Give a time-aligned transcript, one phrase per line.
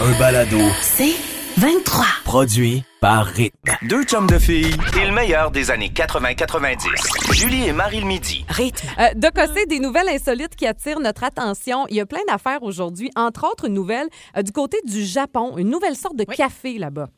[0.00, 1.14] Un balado C'est
[1.56, 2.04] 23.
[2.24, 3.70] produit par Rythme.
[3.88, 7.32] Deux chums de filles et le meilleur des années 80-90.
[7.32, 8.44] Julie et Marie le midi.
[8.48, 8.88] Rythme.
[8.98, 11.86] Euh, de cosser des nouvelles insolites qui attirent notre attention.
[11.90, 15.56] Il y a plein d'affaires aujourd'hui, entre autres une nouvelle euh, du côté du Japon,
[15.58, 17.08] une nouvelle sorte de café là-bas.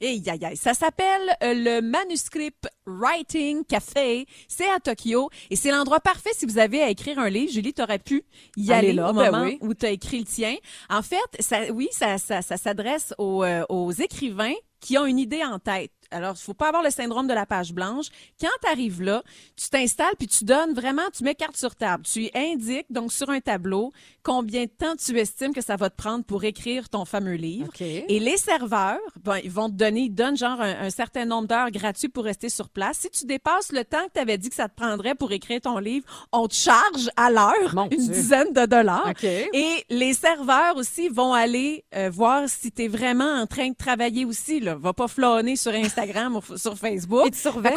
[0.00, 0.56] Et aïe, aïe.
[0.56, 4.26] Ça s'appelle euh, le Manuscript Writing Café.
[4.46, 7.50] C'est à Tokyo et c'est l'endroit parfait si vous avez à écrire un livre.
[7.52, 8.24] Julie, t'aurais pu
[8.56, 9.58] y Aller aller, là, au ben moment oui.
[9.62, 10.56] où tu as écrit le tien.
[10.90, 15.18] En fait, ça, oui, ça, ça, ça s'adresse aux, euh, aux écrivains qui ont une
[15.18, 15.92] idée en tête.
[16.10, 18.06] Alors, il faut pas avoir le syndrome de la page blanche.
[18.40, 19.22] Quand tu arrives là,
[19.56, 22.04] tu t'installes puis tu donnes vraiment, tu mets carte sur table.
[22.04, 25.96] Tu indiques donc sur un tableau combien de temps tu estimes que ça va te
[25.96, 27.68] prendre pour écrire ton fameux livre.
[27.68, 27.80] OK.
[27.80, 31.48] Et les serveurs, ben, ils vont te donner, ils donnent genre un, un certain nombre
[31.48, 32.98] d'heures gratuits pour rester sur place.
[32.98, 35.60] Si tu dépasses le temps que tu avais dit que ça te prendrait pour écrire
[35.60, 38.12] ton livre, on te charge à l'heure Mon une Dieu.
[38.12, 39.12] dizaine de dollars.
[39.22, 43.74] Et les serveurs aussi vont aller euh, voir si tu es vraiment en train de
[43.76, 44.60] travailler aussi.
[44.60, 44.74] Là.
[44.76, 45.95] Va pas flâner sur Instagram
[46.36, 47.26] ou f- sur Facebook.
[47.26, 47.74] Ils te surveillent.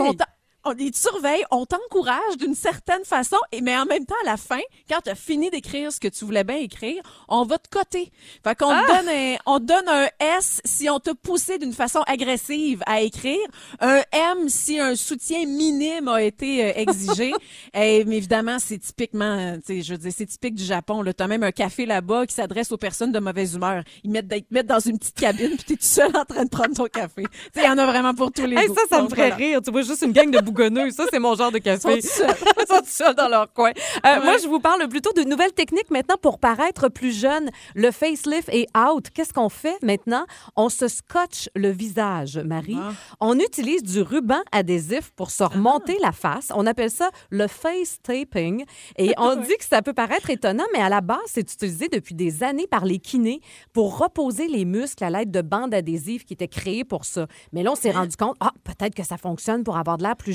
[0.65, 4.25] On, ils te surveillent, on t'encourage d'une certaine façon, et, mais en même temps, à
[4.25, 7.57] la fin, quand tu as fini d'écrire ce que tu voulais bien écrire, on va
[7.57, 8.11] te coter.
[8.43, 8.83] Fait qu'on Ah!
[8.85, 12.83] te donne un, on te donne un S si on t'a poussé d'une façon agressive
[12.85, 13.39] à écrire,
[13.79, 17.31] un M si un soutien minime a été euh, exigé.
[17.73, 21.03] et, mais évidemment, c'est typiquement, euh, tu sais, je veux dire, c'est typique du Japon.
[21.05, 23.83] Tu as même un café là-bas qui s'adresse aux personnes de mauvaise humeur.
[24.03, 26.25] Ils mettent, ils te mettent dans une petite cabine, puis tu es tout seul en
[26.25, 27.23] train de prendre ton café.
[27.23, 28.75] Tu sais, il y en a vraiment pour tous les Hey, goûts.
[28.75, 29.35] ça, ça me ferait voilà.
[29.35, 29.61] rire.
[29.63, 30.91] Tu vois, juste une gang de bougonneux.
[30.91, 31.97] Ça, c'est mon genre de café.
[31.97, 33.71] Ils sont tout seuls dans leur coin.
[34.05, 37.49] Euh, Moi, je vous parle plutôt de nouvelles techniques maintenant pour paraître plus jeune.
[37.75, 39.07] Le facelift est out.
[39.13, 40.25] Qu'est-ce qu'on fait maintenant?
[40.55, 42.77] On se scotche le visage, Marie.
[42.79, 42.91] Ah.
[43.19, 46.51] On utilise du ruban adhésif pour se remonter la face.
[46.55, 48.65] On appelle ça le face taping.
[48.97, 52.15] Et on dit que ça peut paraître étonnant, mais à la base, c'est utilisé depuis
[52.15, 53.41] des années par les kinés
[53.73, 57.27] pour reposer les muscles à l'aide de bandes adhésives qui étaient créées pour ça.
[57.53, 60.15] Mais là, on s'est rendu compte, ah, peut-être que ça fonctionne pour avoir de l'air
[60.15, 60.33] plus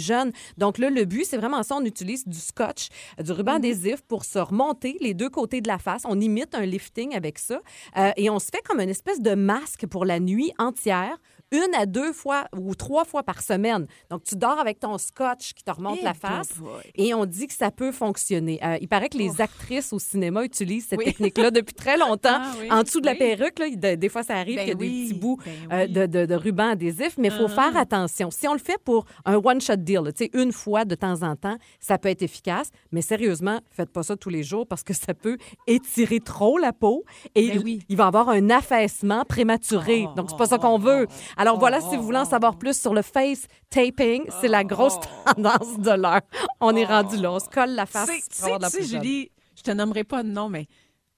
[0.58, 1.76] Donc là, le but, c'est vraiment ça.
[1.76, 2.88] On utilise du scotch,
[3.22, 6.02] du ruban adhésif pour se remonter les deux côtés de la face.
[6.04, 7.60] On imite un lifting avec ça.
[7.96, 11.18] Euh, et on se fait comme une espèce de masque pour la nuit entière
[11.52, 13.86] une à deux fois ou trois fois par semaine.
[14.10, 16.82] Donc, tu dors avec ton scotch qui te remonte Eh, la face boy.
[16.96, 18.58] et on dit que ça peut fonctionner.
[18.64, 21.04] Euh, il paraît que les actrices au cinéma utilisent cette Oui.
[21.04, 22.38] technique-là depuis très longtemps.
[22.40, 23.18] Ah oui, en dessous de la oui.
[23.18, 25.38] perruque, là, il- de- des fois, ça arrive Ben qu'il y a des petits bouts
[25.44, 27.70] ben euh, de, de- de ruban adhésif, mais il faut Ah.
[27.70, 28.30] faire attention.
[28.30, 31.36] Si on le fait pour un one-shot deal, tu sais, une fois de temps en
[31.36, 34.92] temps, ça peut être efficace, mais sérieusement, faites pas ça tous les jours parce que
[34.94, 37.82] ça peut étirer trop la peau et Ben il- oui.
[37.88, 40.06] il va avoir un affaissement prématuré.
[40.16, 41.06] Donc, c'est pas ça qu'on veut.
[41.36, 44.98] Alors voilà, si vous voulez en savoir plus sur le face taping, c'est la grosse
[45.26, 46.20] tendance de l'heure.
[46.60, 48.36] On est rendu là, on se colle la face Tu
[48.70, 48.82] sais-.
[48.84, 50.66] Julie, je te nommerai pas de nom, mais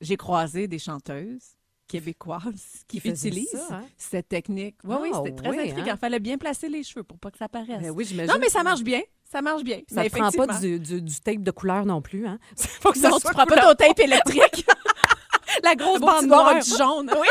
[0.01, 1.57] j'ai croisé des chanteuses
[1.89, 3.85] québécoises qui utilisent ça, hein?
[3.97, 4.75] cette technique.
[4.85, 5.91] Oui, oui, Ah, c'était très oui, intriguant.
[5.93, 5.95] hein?
[5.95, 7.81] Il fallait bien placer les cheveux pour pas que ça paraisse.
[7.81, 9.03] Ben oui, non, mais ça marche bien.
[9.31, 9.81] Ça marche bien.
[9.89, 12.27] Ça ne prend pas du, du- du tape de couleur non plus.
[12.27, 12.39] Hein?
[12.57, 14.67] Faut que ça Non, tu prends pas ton tape électrique.
[15.63, 16.59] la grosse bande noire.
[16.59, 17.11] petit jaune.
[17.21, 17.29] Oui.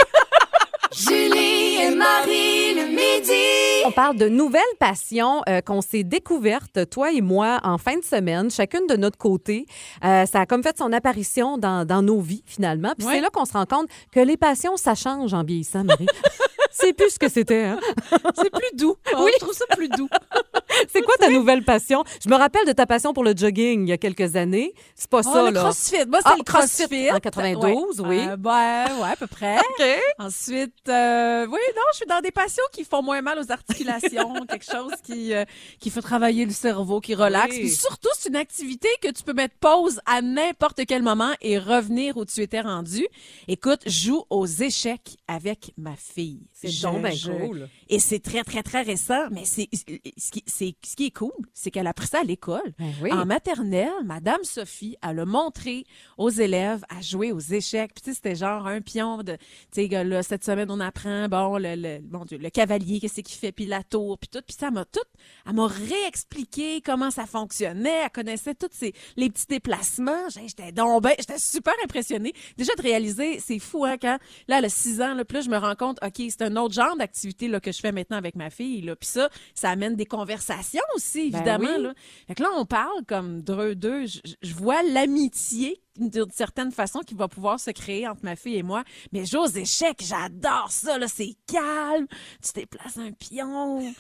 [0.92, 3.84] Julie et Marie le midi.
[3.86, 8.04] On parle de nouvelles passions euh, qu'on s'est découvertes, toi et moi, en fin de
[8.04, 9.66] semaine, chacune de notre côté.
[10.04, 12.94] Euh, ça a comme fait son apparition dans, dans nos vies, finalement.
[12.98, 13.16] Puis Ouais.
[13.16, 16.08] c'est là qu'on se rend compte que les passions, ça change en vieillissant, Marie.
[16.78, 17.64] c'est plus ce que c'était.
[17.64, 17.80] Hein?
[18.36, 18.96] C'est plus doux.
[19.14, 19.32] Oh, Oui.
[19.36, 20.10] Je trouve ça plus doux.
[20.92, 22.04] C'est quoi ta nouvelle passion?
[22.24, 24.74] Je me rappelle de ta passion pour le jogging il y a quelques années.
[24.96, 25.62] C'est pas Oh, ça, le là.
[25.62, 26.06] crossfit.
[26.08, 27.12] Moi, c'est Ah, le CrossFit crossfit.
[27.12, 28.20] en 92, oui.
[28.20, 29.58] Euh, ouais, ouais, à peu près.
[29.80, 29.86] OK.
[30.20, 34.46] Ensuite, euh, oui, non, je suis dans des passions qui font moins mal aux articulations,
[34.50, 35.46] quelque chose qui euh,
[35.80, 37.52] qui fait travailler le cerveau, qui relaxe.
[37.56, 37.62] Oui.
[37.62, 41.58] Puis surtout, c'est une activité que tu peux mettre pause à n'importe quel moment et
[41.58, 43.08] revenir où tu étais rendu.
[43.48, 46.42] Écoute, joue aux échecs avec ma fille.
[46.66, 47.70] C'est Je- donc je- cool.
[47.90, 51.32] Et c'est très, très, très récent, mais c'est ce qui- c'est ce qui est cool,
[51.54, 52.74] c'est qu'elle a pris ça à l'école.
[52.80, 53.12] Ben oui.
[53.12, 55.84] En maternelle, Madame Sophie, elle a montré
[56.18, 57.92] aux élèves à jouer aux échecs.
[57.94, 59.34] Puis tu sais, c'était genre un pion de,
[59.72, 63.22] tu sais, là, cette semaine, on apprend, bon, le, le, mon Dieu, le cavalier, qu'est-ce
[63.22, 64.42] qu'il fait, puis la tour, puis tout.
[64.46, 65.00] Puis ça m'a tout,
[65.48, 68.04] elle m'a réexpliqué comment ça fonctionnait.
[68.06, 70.30] Elle connaissait tous ces, les petits déplacements.
[70.30, 72.34] J'étais donc ben, j'étais super impressionnée.
[72.58, 75.42] Déjà de réaliser, c'est fou, hein, quand, là, elle a 6 ans, là, puis là,
[75.42, 78.18] je me rends compte, OK, c'est un autre genre d'activité, là, que je fais maintenant
[78.18, 78.96] avec ma fille, là.
[78.96, 81.84] Puis ça, ça amène des conversations aussi, Ben évidemment, oui.
[81.84, 81.94] là.
[82.28, 84.06] Fait que là, on parle comme deux, deux.
[84.06, 88.58] Je, je vois l'amitié d'une certaine façon qui va pouvoir se créer entre ma fille
[88.58, 88.84] et moi.
[89.14, 91.08] Mais jouer aux échecs, j'adore ça, là.
[91.08, 92.08] C'est calme.
[92.44, 93.94] Tu déplaces un pion.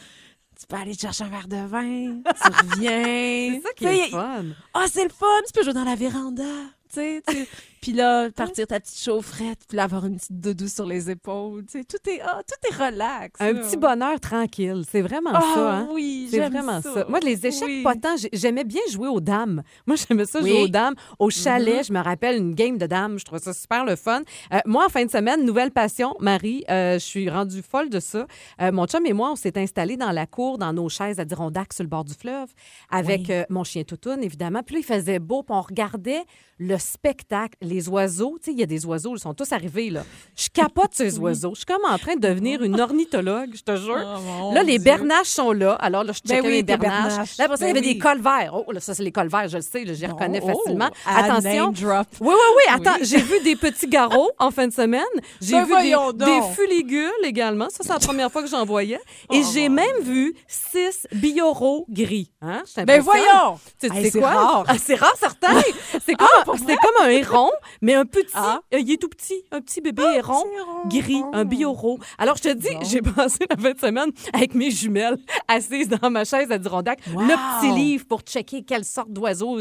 [0.59, 2.21] Tu peux aller te chercher un verre de vin.
[2.23, 3.03] Tu reviens.
[3.55, 4.45] C'est ça qui est fun.
[4.73, 5.25] ah, c'est le fun!
[5.47, 6.43] Tu peux jouer dans la véranda.
[6.89, 7.45] Tu sais, tu-
[7.85, 11.65] puis là, partir ta petite chaufferette, puis là, avoir une petite doudou sur les épaules.
[11.67, 13.39] Tu sais, tout est, ah, tout est relax.
[13.39, 13.59] Un là.
[13.61, 14.81] petit bonheur tranquille.
[14.89, 15.71] C'est vraiment Ah, ça.
[15.75, 15.87] Hein?
[15.91, 17.05] oui, C'est vraiment ça.
[17.07, 17.83] Moi, les échecs, Oui.
[17.83, 18.17] pas tant.
[18.17, 19.61] J'ai- J'aimais bien jouer aux dames.
[19.85, 20.49] Moi, j'aimais ça Oui.
[20.49, 20.95] jouer aux dames.
[21.19, 21.87] Au chalet, Mm-hmm.
[21.87, 23.19] je me rappelle une game de dames.
[23.19, 24.21] Je trouvais ça super le fun.
[24.51, 26.63] Euh, moi, en fin de semaine, nouvelle passion, Marie.
[26.71, 28.25] euh, je suis rendue folle de ça.
[28.61, 31.25] Euh, mon chum et moi, on s'est installés dans la cour, dans nos chaises à
[31.25, 32.49] Dirondac sur le bord du fleuve,
[32.89, 33.35] avec Oui.
[33.51, 34.63] mon chien Toutoune, évidemment.
[34.63, 36.23] Puis là, il faisait beau, puis on regardait
[36.57, 37.57] le spectacle.
[37.61, 40.03] Les oiseaux, tu sais, il y a des oiseaux, ils sont tous arrivés, là.
[40.35, 41.51] Je capote ces oiseaux.
[41.53, 44.19] Je suis comme en train de devenir une ornithologue, je te jure.
[44.41, 44.83] Oh, là, les Dieu.
[44.85, 45.73] bernaches sont là.
[45.73, 47.07] Alors là, je Ben checkais oui, les bernaches.
[47.09, 47.37] bernaches.
[47.37, 47.99] Là, après ça, il y Ben avait des oui.
[47.99, 48.51] cols verts.
[48.53, 50.89] Oh, là, ça, c'est les cols verts, je le sais, je les reconnais Oh, facilement.
[51.05, 51.71] ah, Attention.
[51.71, 52.07] drop.
[52.19, 52.73] Oui, oui, oui.
[52.73, 53.05] Attends, Oui.
[53.07, 55.03] j'ai vu des petits garrots en fin de semaine.
[55.41, 56.17] J'ai Ben vu des, donc.
[56.17, 57.69] des fuligules également.
[57.69, 58.99] Ça, c'est la première fois que j'en voyais.
[59.31, 62.31] Et Oh, j'ai même vu six bioros gris.
[62.41, 62.63] Hein?
[62.85, 63.59] Ben voyons!
[63.79, 64.29] Tu sais, Hey, c'est quoi?
[64.29, 64.63] rare.
[64.67, 65.49] Ah, c'est rare, certain.
[66.05, 67.49] C'est comme, c'est comme un héron,
[67.81, 68.25] mais un petit.
[68.33, 68.59] Ah.
[68.73, 69.43] Euh, il est tout petit.
[69.51, 70.87] Un petit bébé héron petit héron.
[71.03, 71.31] gris, Oh.
[71.33, 71.99] un bioro.
[72.17, 75.17] Alors, je te dis, j'ai passé la fin de semaine avec mes jumelles
[75.47, 76.99] assises dans ma chaise à Dirondac.
[77.13, 77.21] Wow.
[77.21, 79.57] Le petit livre pour checker quelle sorte d'oiseau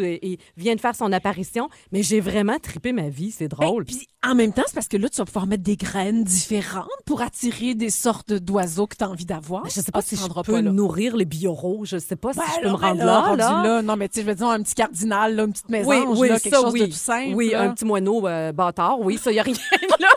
[0.56, 1.68] vient de faire son apparition.
[1.92, 3.30] Mais j'ai vraiment tripé ma vie.
[3.30, 3.84] C'est Ben, drôle.
[3.84, 6.88] puis en même temps, c'est parce que là, tu vas pouvoir mettre des graines différentes
[7.04, 9.64] pour attirer des sortes d'oiseaux que tu as envie d'avoir.
[9.66, 11.84] je sais pas Ah, si tu je peux pas nourrir les bioros.
[11.84, 13.82] Je sais pas si Ben je peux là, me ben rendre là.
[13.82, 15.96] Non, mais tu sais, je veux dire, un petit cardinal, là, une petite maison, Oui,
[16.16, 16.80] oui, là, quelque ça, chose oui.
[16.80, 17.34] de tout simple.
[17.34, 19.00] Oui, un petit moineau euh, bâtard.
[19.00, 19.54] Oui, ça, il n'y a rien
[20.00, 20.08] là.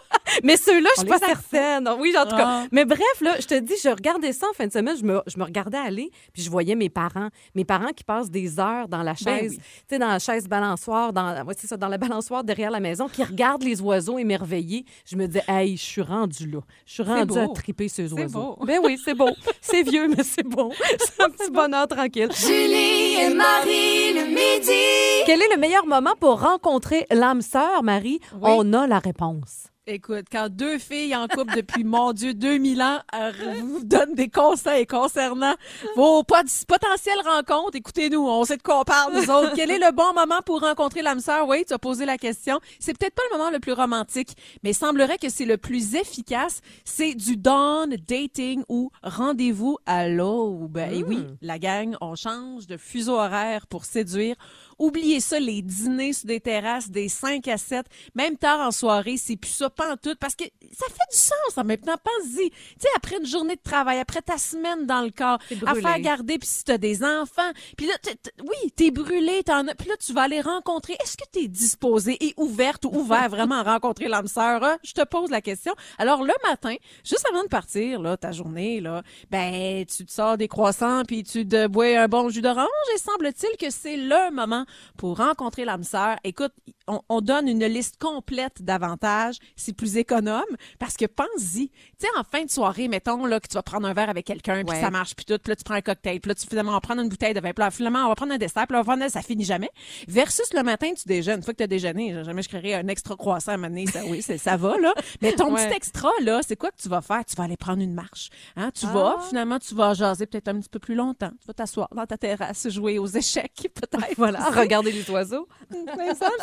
[0.44, 1.90] Mais ceux-là, je On suis pas certaine.
[2.00, 2.46] Oui, en tout cas.
[2.48, 2.66] Ah.
[2.72, 5.22] Mais bref, là, je te dis, je regardais ça en fin de semaine, je me,
[5.28, 7.30] je me regardais aller, puis je voyais mes parents.
[7.56, 9.62] Mes parents qui passent des heures dans la chaise, Ben tu oui.
[9.90, 13.24] sais, dans la chaise balançoire, dans, ouais, ça, dans la balançoire derrière la maison, qui
[13.24, 14.86] regardent les oiseaux émerveillés.
[15.06, 16.60] Je me dis, hey, je suis rendue là.
[16.86, 18.56] Je suis rendue à triper ces oiseaux.
[18.58, 18.66] beau.
[18.66, 19.30] Ben oui, c'est beau.
[19.62, 20.72] C'est vieux, mais c'est bon.
[21.00, 22.30] C'est un petit bonheur tranquille.
[22.34, 25.24] Julie et Marie le midi.
[25.26, 28.20] Quel est le meilleur moment pour rencontrer l'âme sœur, Marie?
[28.34, 28.40] Oui.
[28.44, 29.68] On a la réponse.
[29.90, 33.32] Écoute, quand deux filles en couple depuis, mon Dieu, 2000 ans euh,
[33.62, 35.56] vous donnent des conseils concernant
[35.96, 39.54] vos pot- potentielles rencontres, écoutez-nous, on sait de quoi on parle, nous autres.
[39.56, 41.48] Quel est le bon moment pour rencontrer l'âme sœur?
[41.48, 42.60] Oui, tu as posé la question.
[42.82, 45.96] C'est peut-être pas le moment le plus romantique, mais il semblerait que c'est le plus
[45.96, 46.60] efficace.
[46.84, 50.80] C'est du dawn dating ou rendez-vous à l'aube.
[50.92, 54.36] Et oui, la gang, on change de fuseau horaire pour séduire.
[54.80, 57.86] Oubliez ça, les dîners sur des terrasses des 5 à 7,
[58.16, 61.18] même tard en soirée, c'est plus ça, pas en tout, parce que ça fait du
[61.18, 61.96] sens en même temps.
[62.04, 62.50] Pense-y.
[62.52, 66.00] Tu sais, après une journée de travail, après ta semaine dans le corps, à faire
[66.02, 69.90] garder, puis si t'as des enfants, puis là, t'es- oui, t'es brûlé, t'en as, puis
[69.90, 70.94] là, tu vas aller rencontrer.
[71.04, 74.64] Est-ce que t'es disposée et ouverte ou ouvert vraiment à rencontrer l'âme sœur?
[74.64, 74.78] hein?
[74.84, 75.74] Je te pose la question.
[75.98, 79.02] Alors, le matin, juste avant de partir, là, ta journée, là,
[79.32, 83.00] ben, tu te sors des croissants, puis tu te bois un bon jus d'orange, et
[83.00, 84.66] semble-t-il que c'est le moment
[84.98, 86.18] pour rencontrer l'âme sœur.
[86.24, 86.54] Écoute,
[86.88, 89.38] on, on donne une liste complète d'avantages.
[89.56, 90.44] C'est plus économe
[90.80, 91.70] parce que pense-y.
[91.70, 94.26] Tu sais, en fin de soirée, mettons là, que tu vas prendre un verre avec
[94.26, 96.46] quelqu'un, puis ça marche, puis tout, puis là, tu prends un cocktail, puis là, tu
[96.48, 98.38] finalement, on va prendre une bouteille de vin, puis là, finalement, on va prendre un
[98.38, 99.70] dessert, puis là, on va prendre, ça finit jamais.
[100.08, 101.38] Versus le matin, tu déjeunes.
[101.38, 104.02] Une fois que tu as déjeuné, jamais je créerai un extra croissant à donné, ça,
[104.06, 104.94] oui, ça va, là.
[105.22, 105.68] Mais ton Ouais.
[105.68, 107.24] petit extra, là, c'est quoi que tu vas faire?
[107.26, 108.30] Tu vas aller prendre une marche.
[108.56, 108.72] Hein?
[108.74, 108.94] Tu Ah.
[108.94, 111.32] vas, finalement, tu vas jaser peut-être un petit peu plus longtemps.
[111.42, 114.16] Tu vas t'asseoir dans ta terrasse, jouer aux échecs, peut-être.
[114.18, 115.48] Voilà, regardez les oiseaux.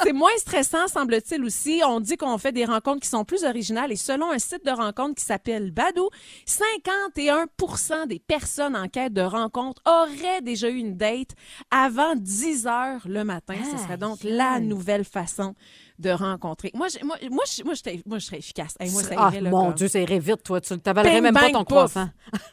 [0.03, 1.83] C'est moins stressant, semble-t-il aussi.
[1.87, 4.71] On dit qu'on fait des rencontres qui sont plus originales et selon un site de
[4.71, 6.09] rencontre qui s'appelle Badou,
[6.47, 11.31] 51% des personnes en quête de rencontre auraient déjà eu une date
[11.71, 13.55] avant 10 heures le matin.
[13.71, 15.55] Ce serait donc la nouvelle façon
[15.99, 16.71] de rencontrer.
[16.75, 18.75] Moi, j'ai- moi, moi, je- moi, j'étais- moi, je serais efficace.
[18.81, 20.61] Hey, moi, ça ah, irait, là, mon comme- Dieu, ça irait vite, toi.
[20.61, 22.09] Tu t'avalerais même pas ton croissant.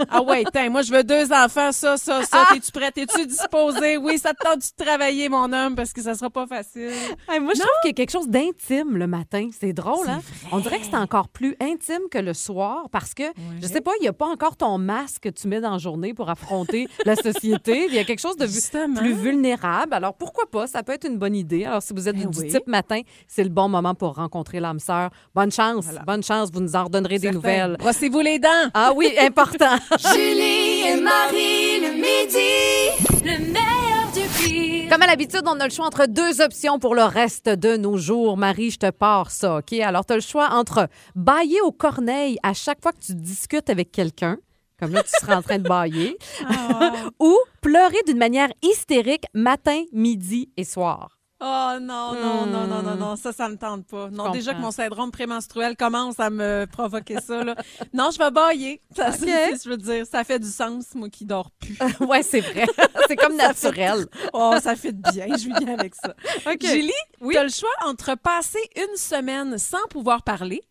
[0.09, 2.45] Ah ouais, tiens, moi, je veux deux enfants, ça, ça, ça.
[2.49, 2.53] Ah!
[2.53, 2.93] T'es-tu prête?
[2.93, 3.97] T'es-tu disposée?
[3.97, 6.91] Oui, ça te tente de travailler, mon homme, parce que ça sera pas facile.
[7.29, 9.49] Hey, moi, je trouve qu'il y a quelque chose d'intime le matin.
[9.59, 10.21] C'est drôle, hein?
[10.51, 13.23] On dirait que c'est encore plus intime que le soir parce que,
[13.61, 15.77] je sais pas, il n'y a pas encore ton masque que tu mets dans la
[15.77, 17.85] journée pour affronter la société.
[17.87, 18.95] Il y a quelque chose de Justement.
[18.99, 19.93] plus vulnérable.
[19.93, 20.67] Alors, pourquoi pas?
[20.67, 21.65] Ça peut être une bonne idée.
[21.65, 22.47] Alors, si vous êtes Ben du oui.
[22.49, 23.01] type matin,
[23.33, 25.09] c'est le bon moment pour rencontrer l'âme sœur.
[25.33, 25.85] Bonne chance.
[26.05, 26.51] Bonne chance.
[26.51, 27.77] Vous nous en redonnerez des nouvelles.
[27.79, 28.69] Brossez-vous les dents.
[28.73, 29.77] Ah oui, important.
[30.13, 33.23] Julie et Marie le midi.
[33.23, 34.89] Le meilleur du pire.
[34.89, 37.95] Comme à l'habitude, on a le choix entre deux options pour le reste de nos
[37.95, 38.35] jours.
[38.35, 39.71] Marie, je te pars ça, OK?
[39.79, 43.69] Alors, tu as le choix entre bailler aux corneilles à chaque fois que tu discutes
[43.69, 44.39] avec quelqu'un,
[44.77, 46.17] comme là, tu seras en train de bailler,
[47.21, 51.20] ou pleurer d'une manière hystérique matin, midi et soir.
[51.43, 54.09] Oh non, non, non, non, non, non, ça, ça me tente pas.
[54.11, 54.31] Non, comprends.
[54.31, 57.55] déjà que mon syndrome prémenstruel commence à me provoquer ça, là.
[57.93, 58.79] Non, je vais bailler.
[58.95, 61.75] Ça, c'est- je veux dire, ça fait du sens, moi qui dors plus.
[62.07, 62.65] ouais, c'est vrai.
[63.07, 64.05] c'est comme naturel.
[64.33, 66.13] Oh, ça fait bien, je vis bien avec ça.
[66.61, 67.33] Julie, Oui?
[67.33, 70.61] tu as le choix entre passer une semaine sans pouvoir parler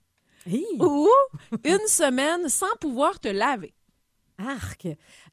[0.47, 1.09] Hi, ou
[1.65, 3.75] une semaine sans pouvoir te laver.
[4.39, 4.87] arc.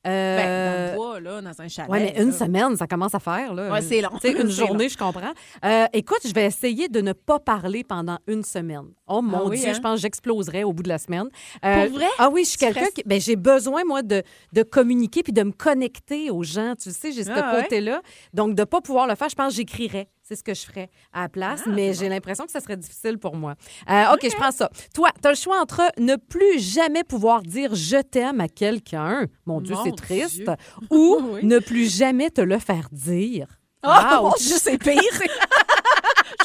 [0.07, 1.89] Ben, Euh, dans le bois, là, dans un chalet.
[1.91, 2.45] Oui, mais une ça.
[2.45, 3.53] semaine, ça commence à faire.
[3.53, 4.09] Ouais, c'est long.
[4.21, 5.33] Tu sais, une journée, je comprends.
[5.65, 8.85] Euh, écoute, je vais essayer de ne pas parler pendant une semaine.
[9.07, 9.73] Oh mon Ah oui, Dieu, hein?
[9.73, 11.27] je pense que j'exploserais au bout de la semaine.
[11.65, 12.07] Euh, Pour vrai?
[12.17, 13.03] Ah oui, je suis quelqu'un qui.
[13.05, 14.23] Ben, j'ai besoin, moi, de,
[14.53, 16.73] de communiquer puis de me connecter aux gens.
[16.81, 17.63] Tu sais, j'ai ce Ah ouais?
[17.63, 18.01] côté-là.
[18.33, 20.09] Donc, de ne pas pouvoir le faire, je pense que j'écrirais.
[20.23, 22.75] C'est ce que je ferais à la place, Ah, mais j'ai l'impression que ça serait
[22.75, 23.55] difficile pour moi.
[23.89, 24.69] Euh, OK, je prends ça.
[24.93, 29.25] Toi, tu as le choix entre ne plus jamais pouvoir dire je t'aime à quelqu'un,
[29.45, 30.49] mon Dieu, Mon c'est triste,
[30.89, 31.43] ou Oui.
[31.43, 33.47] ne plus jamais te le faire dire.
[33.85, 34.31] Oh!
[34.39, 34.95] Dieu, c'est pire.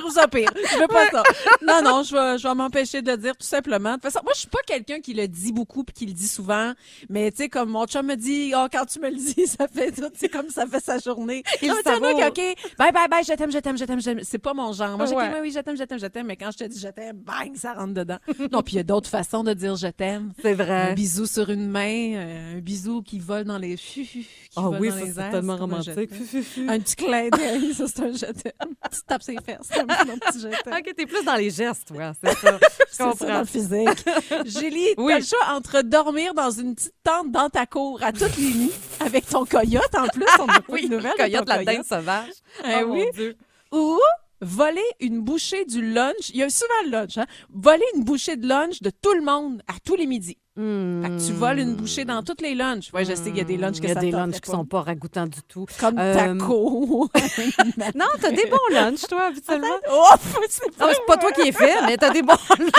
[0.02, 0.50] je trouve ça pire.
[0.54, 1.22] Je veux pas ça.
[1.66, 3.90] Non, non, je vais, je vais m'empêcher de le dire tout simplement.
[3.90, 6.12] De toute façon, moi, je suis pas quelqu'un qui le dit beaucoup puis qui le
[6.12, 6.72] dit souvent.
[7.08, 9.68] Mais tu sais, comme mon chum me dit, oh, quand tu me le dis, ça
[9.68, 11.42] fait tout, c'est comme ça fait sa journée.
[11.62, 12.00] Il sais, savoure.
[12.16, 12.40] moi, OK,
[12.78, 14.20] bye, bye, bye, je t'aime, je t'aime, je t'aime, je t'aime.
[14.22, 14.96] C'est pas mon genre.
[14.96, 15.28] Moi, j'ai Ouais.
[15.28, 16.26] dit, oui, oui, je t'aime, je t'aime, je t'aime.
[16.26, 18.18] Mais quand je te dis je t'aime, bang, ça rentre dedans.
[18.50, 20.32] non, puis il y a d'autres façons de dire je t'aime.
[20.42, 20.94] C'est Un vrai.
[20.94, 24.88] bisou sur une main, euh, un bisou qui vole dans les qui Ah vole oui,
[24.88, 26.14] dans ça, les c'est airs, tellement un romantique.
[26.14, 26.68] fu.
[26.68, 28.74] Un petit clin d'œil, ça c'est un je t'aime.
[28.92, 29.68] Tu tapes ses fesses,
[30.20, 30.74] petit je t'aime.
[30.74, 32.12] OK, t'es plus dans les gestes, toi.
[32.22, 32.58] C'est ça.
[32.62, 33.38] Je C'est ça dans comprends.
[33.40, 34.04] le physique.
[34.60, 35.12] Julie, Oui.
[35.14, 38.52] t'as le choix entre dormir dans une petite tente dans ta cour à toutes les
[38.54, 41.84] nuits avec ton coyote en plus, on n'a pas Oui, de nouvelles coyote, la dinde
[41.84, 42.32] sauvage.
[42.64, 43.04] Eh oh, oui.
[43.06, 43.36] mon Dieu.
[43.72, 43.98] Ou
[44.42, 46.28] voler une bouchée du lunch.
[46.30, 47.26] Il y a souvent le lunch, hein?
[47.50, 50.36] Voler une bouchée de lunch de tout le monde à tous les midis.
[50.54, 52.92] Fait que tu voles une bouchée dans tous les lunchs.
[52.92, 53.84] Ouais, je sais qu'il y a des lunchs que.
[53.86, 54.52] Il y a des lunchs qui pas.
[54.52, 55.64] sont pas ragoûtants du tout.
[55.80, 57.08] Comme Euh, taco.
[57.94, 59.68] Non, t'as des bons lunchs, toi, habituellement.
[59.90, 60.04] oh,
[60.50, 62.70] c'est Non, c'est pas toi qui es fait, mais t'as des bons lunchs.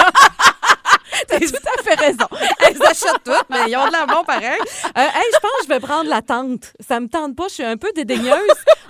[1.27, 2.25] T'as tout à fait raison.
[2.71, 4.57] Ils achètent tout, mais ils ont de la bon pareil.
[4.59, 6.73] Euh, hey, je pense que je vais prendre la tente.
[6.79, 7.47] Ça me tente pas.
[7.49, 8.33] Je suis un peu dédaigneuse.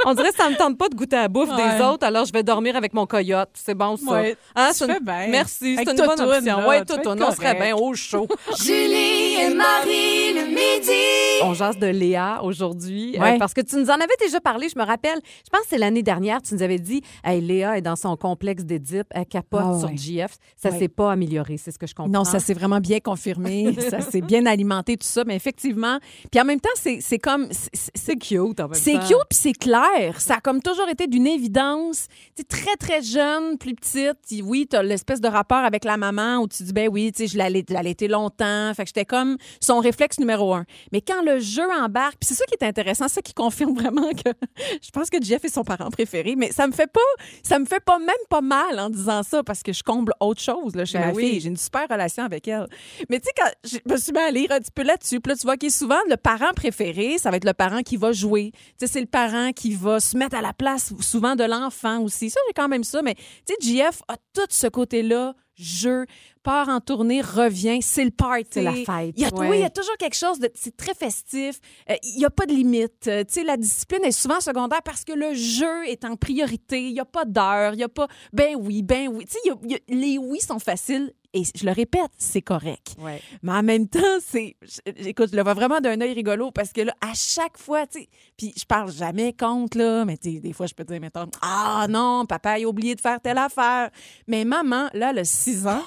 [0.06, 1.78] On dirait que ça me tente pas de goûter à la bouffe Ouais.
[1.78, 3.50] des autres, alors je vais dormir avec mon coyote.
[3.54, 4.12] C'est bon, ça.
[4.12, 5.28] Ouais, Hein, tu une- fais bien.
[5.30, 6.68] Merci, c'est une bonne option.
[6.68, 8.28] Oui, tout, on serait bien au chaud.
[8.64, 11.44] Julie et Marie le midi.
[11.44, 14.78] On jase de Léa aujourd'hui euh, parce que tu nous en avais déjà parlé, je
[14.80, 15.20] me rappelle.
[15.46, 18.16] Je pense que c'est l'année dernière, tu nous avais dit hey, Léa est dans son
[18.16, 19.90] complexe d'Édipe, elle capote Ah sur.
[19.96, 20.36] GF.
[20.56, 20.80] Ça Ouais.
[20.80, 22.10] s'est pas amélioré, c'est ce que je comprends.
[22.14, 23.76] Non, ça s'est vraiment bien confirmé.
[23.90, 25.24] ça s'est bien alimenté, tout ça.
[25.26, 25.98] Mais effectivement,
[26.32, 27.48] puis en même temps, c'est comme...
[27.52, 30.20] c'est- cute en même C'est cute puis c'est clair.
[30.22, 32.08] Ça a comme toujours été d'une évidence.
[32.36, 34.44] Tu sais, très, très jeune, plus petite.
[34.44, 37.24] Oui, tu as l'espèce de rapport avec la maman où tu dis, ben oui, tu
[37.24, 38.72] sais, je l'ai allait- je l'ai allaité longtemps.
[38.76, 40.66] Fait que j'étais comme son réflexe numéro un.
[40.92, 43.74] Mais quand le jeu embarque, puis c'est ça qui est intéressant, c'est ça qui confirme
[43.74, 44.30] vraiment que
[44.84, 46.36] je pense que Jeff est son parent préféré.
[46.38, 47.00] Mais ça me fait pas,
[47.42, 50.42] ça me fait pas même pas mal en disant ça parce que je comble autre
[50.42, 51.30] chose là, chez Ben ma oui.
[51.32, 51.40] fille.
[51.40, 52.68] J'ai une super relation avec elle.
[53.10, 55.32] Mais tu sais, quand je me suis mis à lire un petit peu là-dessus, puis
[55.32, 58.12] là, tu vois qu'il souvent le parent préféré, ça va être le parent qui va
[58.12, 58.52] jouer.
[58.54, 62.00] Tu sais, c'est le parent qui va se mettre à la place souvent de l'enfant
[62.02, 62.30] aussi.
[62.30, 63.02] Ça, j'ai quand même ça.
[63.02, 66.06] Mais tu sais, JF a tout ce côté-là, jeu,
[66.44, 68.46] part en tournée, revient, c'est le party.
[68.52, 69.50] C'est la fête, Il y a, ouais.
[69.50, 70.52] Oui, il y a toujours quelque chose de.
[70.54, 71.60] C'est très festif.
[71.90, 73.08] Euh, il n'y a pas de limite.
[73.08, 76.88] Euh, tu sais, la discipline est souvent secondaire parce que le jeu est en priorité.
[76.88, 77.74] Il n'y a pas d'heure.
[77.74, 78.08] Il n'y a pas.
[78.34, 79.26] Ben oui, ben oui.
[79.26, 81.12] Tu sais, les oui sont faciles.
[81.36, 82.96] Et je le répète, c'est correct.
[83.00, 83.20] Ouais.
[83.42, 84.56] Mais en même temps, c'est.
[84.86, 88.02] Écoute, je le vois vraiment d'un œil rigolo parce que là, à chaque fois, tu
[88.02, 88.10] sais.
[88.38, 90.06] Puis je parle jamais contre, là.
[90.06, 93.02] Mais tu des fois, je peux dire, mettons, Ah non, papa, il a oublié de
[93.02, 93.90] faire telle affaire.
[94.28, 95.82] Mais maman, là, a 6 ans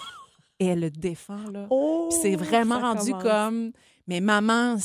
[0.59, 1.67] et elle le défend, là.
[1.71, 3.23] Oh, c'est vraiment ça rendu commence.
[3.23, 3.73] comme.
[4.09, 4.77] Mais maman,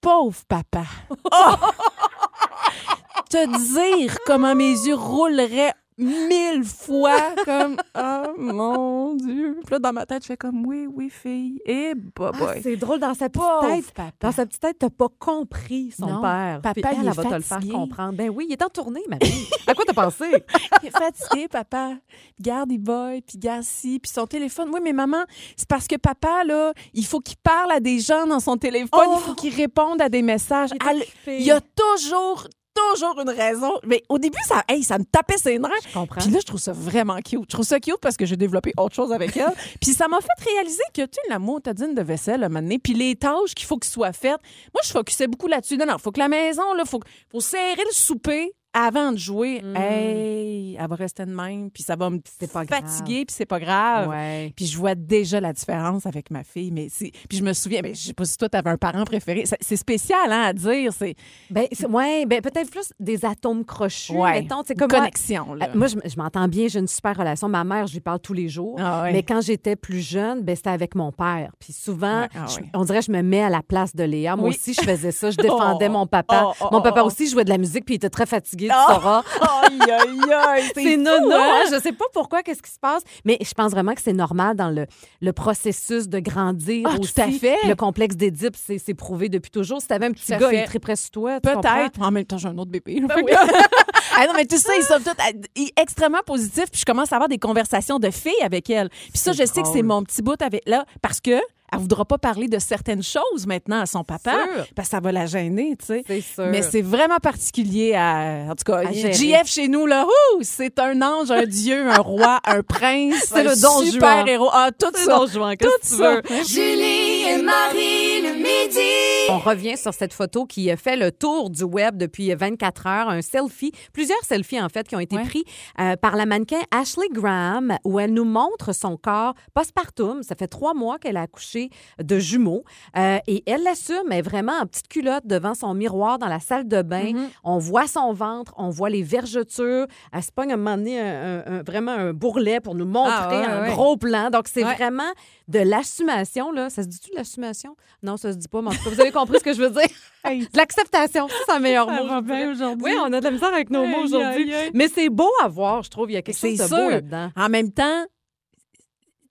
[0.00, 0.84] pauvre papa.
[1.32, 1.54] Oh!
[3.30, 9.58] Te dire comment mes yeux rouleraient mille fois comme oh mon dieu.
[9.64, 12.60] Puis là dans ma tête, je fais comme oui oui fille et bah Ah, boy.
[12.62, 14.10] c'est drôle, dans sa petite Pauvre tête, papa.
[14.20, 16.60] dans sa petite tête, t'as pas compris son Non, père.
[16.62, 18.12] papa, Puis elle, il est elle va te le faire comprendre.
[18.14, 19.46] Ben oui, il est en tournée, ma fille.
[19.66, 20.24] à quoi t'as pensé?
[20.82, 21.92] Il est fatigué, papa.
[22.40, 24.68] Garde, il boy, puis garde ci, puis son téléphone.
[24.72, 25.22] Oui, mais maman,
[25.56, 28.88] c'est parce que papa, là, il faut qu'il parle à des gens dans son téléphone,
[29.06, 29.14] Oh!
[29.18, 30.70] il faut qu'il réponde à des messages.
[30.92, 31.04] Il.
[31.34, 33.72] Il y a toujours, toujours une raison.
[33.84, 35.70] Mais au début, ça, hey, ça me tapait ses nerfs.
[35.88, 36.20] Je comprends.
[36.20, 37.42] Puis là, je trouve ça vraiment cute.
[37.42, 39.52] Je trouve ça cute parce que j'ai développé autre chose avec elle.
[39.80, 42.62] puis ça m'a fait réaliser que, tu sais, la motadine de vaisselle, à un moment
[42.62, 44.40] donné, puis les tâches qu'il faut qu'ils soient faites.
[44.74, 45.76] Moi, je focusais beaucoup là-dessus.
[45.76, 47.00] Non, non, faut que la maison, là, faut,
[47.30, 49.60] faut serrer le souper avant de jouer.
[49.62, 49.76] Mm.
[49.76, 52.80] Hey, elle va rester de même, puis ça va me C'est pas grave.
[52.82, 54.08] fatiguer, puis c'est pas grave.
[54.08, 54.52] Ouais.
[54.56, 56.70] Puis je vois déjà la différence avec ma fille.
[56.72, 56.88] Mais.
[56.98, 59.44] Puis je me souviens, mais je sais pas si toi, t'avais un parent préféré.
[59.60, 60.92] C'est spécial, hein, à dire.
[60.92, 61.14] C'est
[61.50, 64.12] Ben, ouais, ben, peut-être plus des atomes crochus.
[64.12, 65.54] ouais, mettons, une comme moi- connexion.
[65.54, 65.68] Là.
[65.68, 67.48] Euh, Moi, je, m'entends bien, j'ai une super relation.
[67.48, 68.76] Ma mère, je lui parle tous les jours.
[68.80, 69.12] Ah ouais.
[69.12, 71.52] Mais quand j'étais plus jeune, ben, c'était avec mon père.
[71.58, 74.36] Puis souvent, ah je- on dirait que je me mets à la place de Léa.
[74.36, 74.54] Moi Oui.
[74.58, 75.30] aussi, je faisais ça.
[75.30, 76.44] Je défendais Oh, mon papa.
[76.48, 78.74] oh, oh, mon papa aussi jouait de la musique, puis il était très fatigué, tu
[78.74, 78.92] Oh.
[78.94, 79.22] sauras.
[79.40, 80.70] Aïe, aïe, aïe.
[80.74, 81.60] C'est nono, hein?
[81.64, 81.70] hein?
[81.72, 84.56] Je sais pas pourquoi, qu'est-ce qui se passe, mais je pense vraiment que c'est normal
[84.56, 84.86] dans le,
[85.20, 87.20] le processus de grandir Ah, tout aussi.
[87.20, 87.56] à fait.
[87.66, 89.80] Le complexe d'Édipe, c'est prouvé depuis toujours.
[89.80, 91.48] Si t'avais un petit gars, il triperait sur toi, tu?
[91.50, 92.00] Peut-être.
[92.00, 93.00] En même temps, j'ai un autre bébé.
[93.00, 93.32] Ben oui.
[93.34, 95.16] ah non, mais tout ça, ils sont tous
[95.56, 96.70] ils- extrêmement positifs.
[96.70, 98.88] Puis je commence à avoir des conversations de filles avec elle.
[98.90, 99.74] Puis ça, je sais que drôle.
[99.76, 101.40] c'est mon petit bout avec là parce que
[101.72, 104.66] elle voudra pas parler de certaines choses maintenant à son papa Sûr.
[104.74, 106.04] parce que ça va la gêner, tu sais.
[106.06, 106.46] C'est sûr.
[106.46, 108.46] Mais c'est vraiment particulier à.
[108.50, 108.92] En tout cas.
[108.92, 113.24] JF chez nous, là, ouh, c'est un ange, un dieu, un roi, un prince.
[113.32, 114.50] C'est le un Don super héros.
[114.52, 115.16] Ah, tout C'est ça.
[115.18, 116.20] Don Juan, tout ça.
[116.48, 118.01] Julie et Marie
[118.32, 118.88] le midi.
[119.30, 123.08] On revient sur cette photo qui a fait le tour du web depuis 24 heures,
[123.08, 125.24] un selfie, plusieurs selfies en fait qui ont été Ouais.
[125.24, 125.44] pris
[125.80, 130.22] euh, par la mannequin Ashley Graham où elle nous montre son corps postpartum.
[130.22, 131.70] Ça fait trois mois qu'elle a accouché
[132.02, 132.64] de jumeaux
[132.96, 136.40] euh, et elle l'assume, elle est vraiment en petite culotte devant son miroir dans la
[136.40, 137.12] salle de bain.
[137.12, 137.28] Mm-hmm.
[137.44, 139.86] On voit son ventre, on voit les vergetures.
[140.12, 142.86] Elle se pogne à un moment donné un- un- un- vraiment un bourrelet pour nous
[142.86, 143.68] montrer Ah, ouais, un ouais.
[143.68, 144.30] gros plan.
[144.30, 144.74] Donc c'est Ouais.
[144.74, 145.10] vraiment
[145.48, 146.70] de l'assumation là.
[146.70, 147.76] Ça se dit-tu de l'assumation?
[148.02, 148.62] Non, ça se dit pas.
[148.62, 149.82] Mais en tout cas, vous avez compris ce que je veux dire.
[150.24, 152.50] De l'acceptation, ça, c'est un meilleur ça mot.
[152.52, 152.84] aujourd'hui.
[152.84, 154.52] Oui, on a de la misère avec nos mots aujourd'hui.
[154.72, 156.10] Mais c'est beau à voir, je trouve.
[156.10, 156.76] Il y a quelque chose de sûr.
[156.76, 157.30] beau là-dedans.
[157.36, 158.04] En même temps,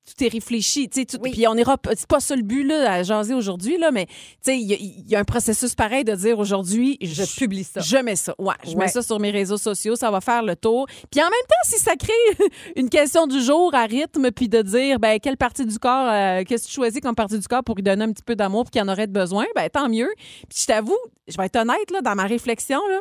[0.06, 0.90] tout est réfléchi.
[0.90, 1.32] tu sais, tout- Oui.
[1.32, 1.78] Puis on ira.
[1.96, 4.74] C'est pas ça le but là, à jaser aujourd'hui, là, mais tu sais, il y,
[4.74, 7.82] a- il y a un processus pareil de dire aujourd'hui, Je publie ça.
[7.82, 8.34] Je mets ça.
[8.40, 8.76] Ouais, je Ouais.
[8.78, 10.88] mets ça sur mes réseaux sociaux, ça va faire le tour.
[11.12, 12.12] Puis en même temps, si ça crée
[12.76, 16.44] une question du jour à rythme, puis de dire, ben quelle partie du corps, euh,
[16.46, 18.64] qu'est-ce que tu choisis comme partie du corps pour lui donner un petit peu d'amour,
[18.66, 20.10] puis qu'il en aurait besoin, ben tant mieux.
[20.50, 20.98] Puis je t'avoue,
[21.28, 23.00] je vais être honnête là, dans ma réflexion là,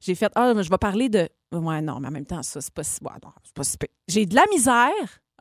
[0.00, 2.72] j'ai fait, ah, je vais parler de, ouais non, mais en même temps ça c'est
[2.74, 3.76] pas si, ouais, non, c'est pas si.
[4.08, 4.92] J'ai de la misère.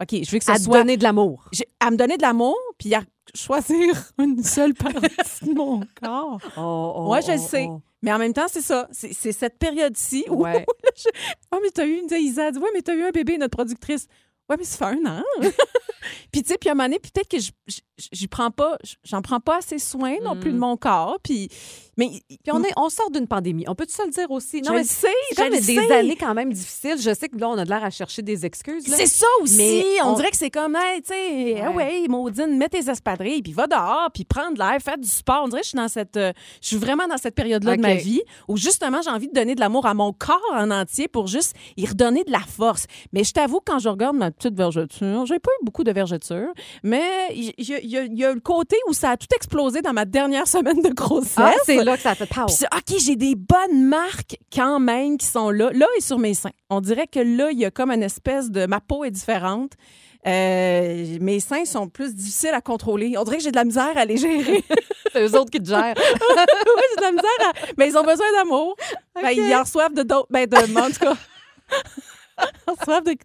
[0.02, 1.46] Ok, je veux que ça À soit donner de l'amour.
[1.80, 3.04] à me donner de l'amour, puis à
[3.36, 6.40] choisir une seule partie de mon corps.
[6.58, 7.68] Oh, Ouais, je le sais.
[8.02, 8.88] Mais en même temps, c'est ça.
[8.92, 10.44] C'est cette période-ci où.
[10.44, 10.66] Ouais.
[11.54, 12.08] oh, mais t'as eu une.
[12.20, 14.08] Isa dit, ouais, mais t'as eu un bébé, notre productrice.
[14.50, 15.24] Ouais, mais ça fait un an.
[16.32, 17.80] puis, tu sais, puis à un moment donné, peut-être que je- je-
[18.12, 21.18] j'y prends pas, j'en prends pas assez soin non plus de mon corps.
[21.24, 21.50] Puis,
[21.98, 22.10] mais.
[22.28, 23.66] Puis on, est, on sort d'une pandémie.
[23.68, 24.60] On peut tout se le dire aussi.
[24.64, 25.94] Je Non, mais le sais, c'est je comme des sais.
[25.94, 27.00] années quand même difficiles.
[27.00, 28.88] Je sais que là, on a de l'air à chercher des excuses.
[28.88, 28.98] là.
[28.98, 29.58] C'est ça aussi.
[29.58, 32.06] Mais on, on- dirait que c'est comme, hey, tu sais, ah Ouais.
[32.10, 35.42] Maudine, mets tes espadrilles, puis va dehors, puis prends de l'air, fais du sport.
[35.44, 37.82] On dirait que je suis dans cette, euh, je suis vraiment dans cette période-là de
[37.82, 41.08] ma vie où justement j'ai envie de donner de l'amour à mon corps en entier
[41.08, 42.86] pour juste y redonner de la force.
[43.14, 46.52] Mais je t'avoue, quand je regarde ma petite vergeture, j'ai pas eu beaucoup de vergetures,
[46.84, 47.04] mais
[47.36, 49.18] il y, y a- il y a- il y a le côté où ça a
[49.18, 51.34] tout explosé dans ma dernière semaine de grossesse.
[51.38, 52.46] Ah, c'est là que ça fait pow.
[52.48, 55.70] Puis OK, j'ai des bonnes marques quand même qui sont là.
[55.74, 56.52] Là et sur mes seins.
[56.70, 58.66] On dirait que là, il y a comme une espèce de...
[58.66, 59.72] Ma peau est différente.
[60.26, 63.16] Euh, mes seins sont plus difficiles à contrôler.
[63.18, 64.64] On dirait que j'ai de la misère à les gérer.
[65.12, 65.96] C'est eux autres qui te gèrent.
[65.98, 67.52] oui, j'ai de la misère à...
[67.78, 68.76] Mais ils ont besoin d'amour.
[69.16, 70.28] Ben, ils en reçoivent de d'autres...
[70.30, 70.56] Ben, de...
[70.56, 71.16] En tout cas...
[72.68, 73.16] Reçoivent de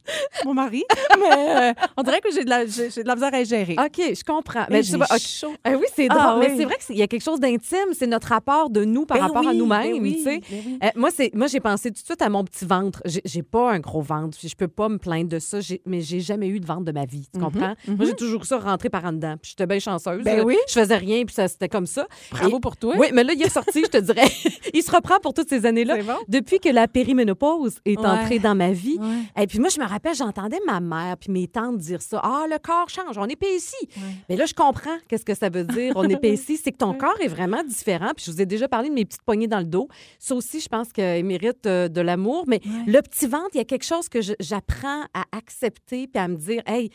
[0.44, 0.84] mon mari.
[1.18, 2.66] Mais euh, on dirait que j'ai de, la...
[2.66, 3.76] j'ai j'ai de la misère à gérer.
[3.78, 4.66] OK, je comprends.
[4.68, 5.18] Mais Mais je sais pas, OK.
[5.20, 5.54] chaud.
[5.64, 6.20] Ah oui, c'est drôle.
[6.22, 7.92] Ah mais c'est vrai qu'il y a quelque chose d'intime.
[7.92, 9.92] C'est notre rapport de nous par Ben rapport à nous-mêmes.
[9.92, 10.40] ben oui, ben.
[10.82, 13.00] Euh, moi, c'est moi j'ai pensé tout de suite à mon petit ventre.
[13.04, 14.36] J'ai- J'ai pas un gros ventre.
[14.38, 15.60] puis Je peux pas me plaindre de ça.
[15.60, 17.28] J'ai- Mais j'ai jamais eu de ventre de ma vie.
[17.32, 17.74] Tu comprends?
[17.86, 19.36] Moi, j'ai toujours ça rentré par en dedans.
[19.40, 20.18] Puis j'étais bien chanceuse.
[20.18, 20.56] Mhm, Ben oui.
[20.68, 22.06] Je faisais rien, puis ça c'était comme ça.
[22.30, 22.94] Bravo Et- pour toi.
[22.98, 24.28] Oui, mais là, il est sorti, je te dirais.
[24.74, 25.96] il se reprend pour toutes ces années-là.
[25.96, 26.16] C'est bon.
[26.28, 28.06] Depuis que la périménopause est Ouais.
[28.06, 29.07] entrée dans ma vie, Ouais.
[29.40, 32.20] Et puis moi, je me rappelle, j'entendais ma mère puis mes tantes dire ça.
[32.22, 33.88] Ah, le corps change, on épaissit.
[34.28, 36.56] Mais là, je comprends qu'est-ce que ça veut dire, on épaissit.
[36.62, 38.10] C'est que ton corps est vraiment différent.
[38.16, 39.88] Puis je vous ai déjà parlé de mes petites poignées dans le dos.
[40.18, 42.44] Ça aussi, je pense qu'il mérite euh, de l'amour.
[42.46, 46.28] Mais le petit ventre, il y a quelque chose que j'apprends à accepter puis à
[46.28, 46.90] me dire, hey,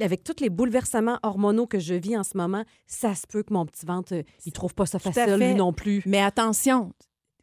[0.00, 3.52] avec tous les bouleversements hormonaux que je vis en ce moment, ça se peut que
[3.52, 6.02] mon petit ventre, euh, il trouve pas ça facile, lui non plus.
[6.06, 6.92] Mais attention,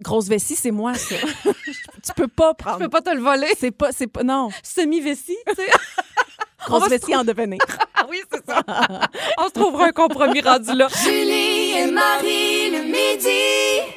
[0.02, 1.16] grosse vessie, c'est moi, ça.
[1.46, 2.80] tu peux pas prendre.
[2.80, 3.48] Je peux pas te le voler.
[3.58, 4.50] C'est pas, c'est pas, non.
[4.64, 5.72] Semi-vessie, tu sais.
[6.66, 7.60] Grosse vessie en devenir.
[7.98, 8.62] Ah oui, c'est ça.
[9.38, 10.90] On se trouvera un compromis rendu là.
[11.02, 12.65] Julie et Marie
[12.96, 13.30] midi.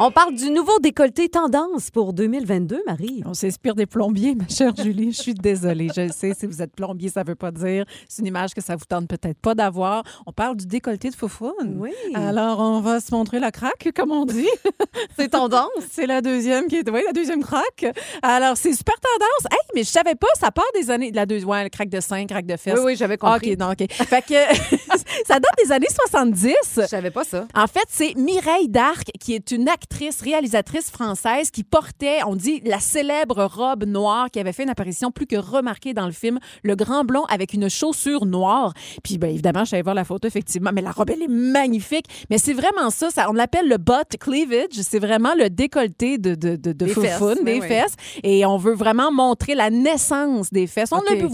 [0.01, 3.23] On parle du nouveau décolleté tendance pour 2022, Marie.
[3.27, 5.13] On s'inspire des plombiers, ma chère Julie.
[5.13, 5.89] Je suis désolée.
[5.95, 7.85] Je le sais, si vous êtes plombier, ça veut pas dire.
[8.09, 10.05] C'est une image que ça vous tente peut-être pas d'avoir.
[10.27, 11.77] On parle du décolleté de foufoune.
[11.79, 11.91] Oui.
[12.15, 14.49] Alors, on va se montrer la craque, comme on dit.
[15.19, 15.69] C'est tendance.
[15.91, 17.87] C'est la deuxième qui est, oui, la deuxième craque.
[18.23, 19.53] Alors, c'est super tendance.
[19.53, 22.01] Hey, mais je savais pas, ça part des années, la deuxième, ouais, le craque de
[22.01, 22.75] 5, craque de fesses.
[22.79, 23.53] Oui, oui, j'avais compris.
[23.53, 23.91] OK, non, OK.
[23.91, 24.35] Fait que
[25.27, 26.55] ça date des années 70.
[26.77, 27.47] Je savais pas ça.
[27.55, 28.69] En fait, c'est Mireille
[29.21, 34.41] Qui est une actrice, réalisatrice française, qui portait, on dit, la célèbre robe noire, qui
[34.41, 37.69] avait fait une apparition plus que remarquée dans le film Le Grand Blond avec une
[37.69, 38.73] chaussure noire.
[39.03, 42.07] Puis, bien évidemment, je savais voir la photo, effectivement, mais la robe, elle est magnifique.
[42.31, 44.73] Mais c'est vraiment ça, ça on l'appelle le butt cleavage.
[44.73, 47.69] C'est vraiment le décolleté de, de, de, de Des foufoune, fesses, des ben oui.
[47.69, 47.95] fesses.
[48.23, 50.93] Et on veut vraiment montrer la naissance des fesses.
[50.93, 51.11] On OK.
[51.11, 51.27] a pu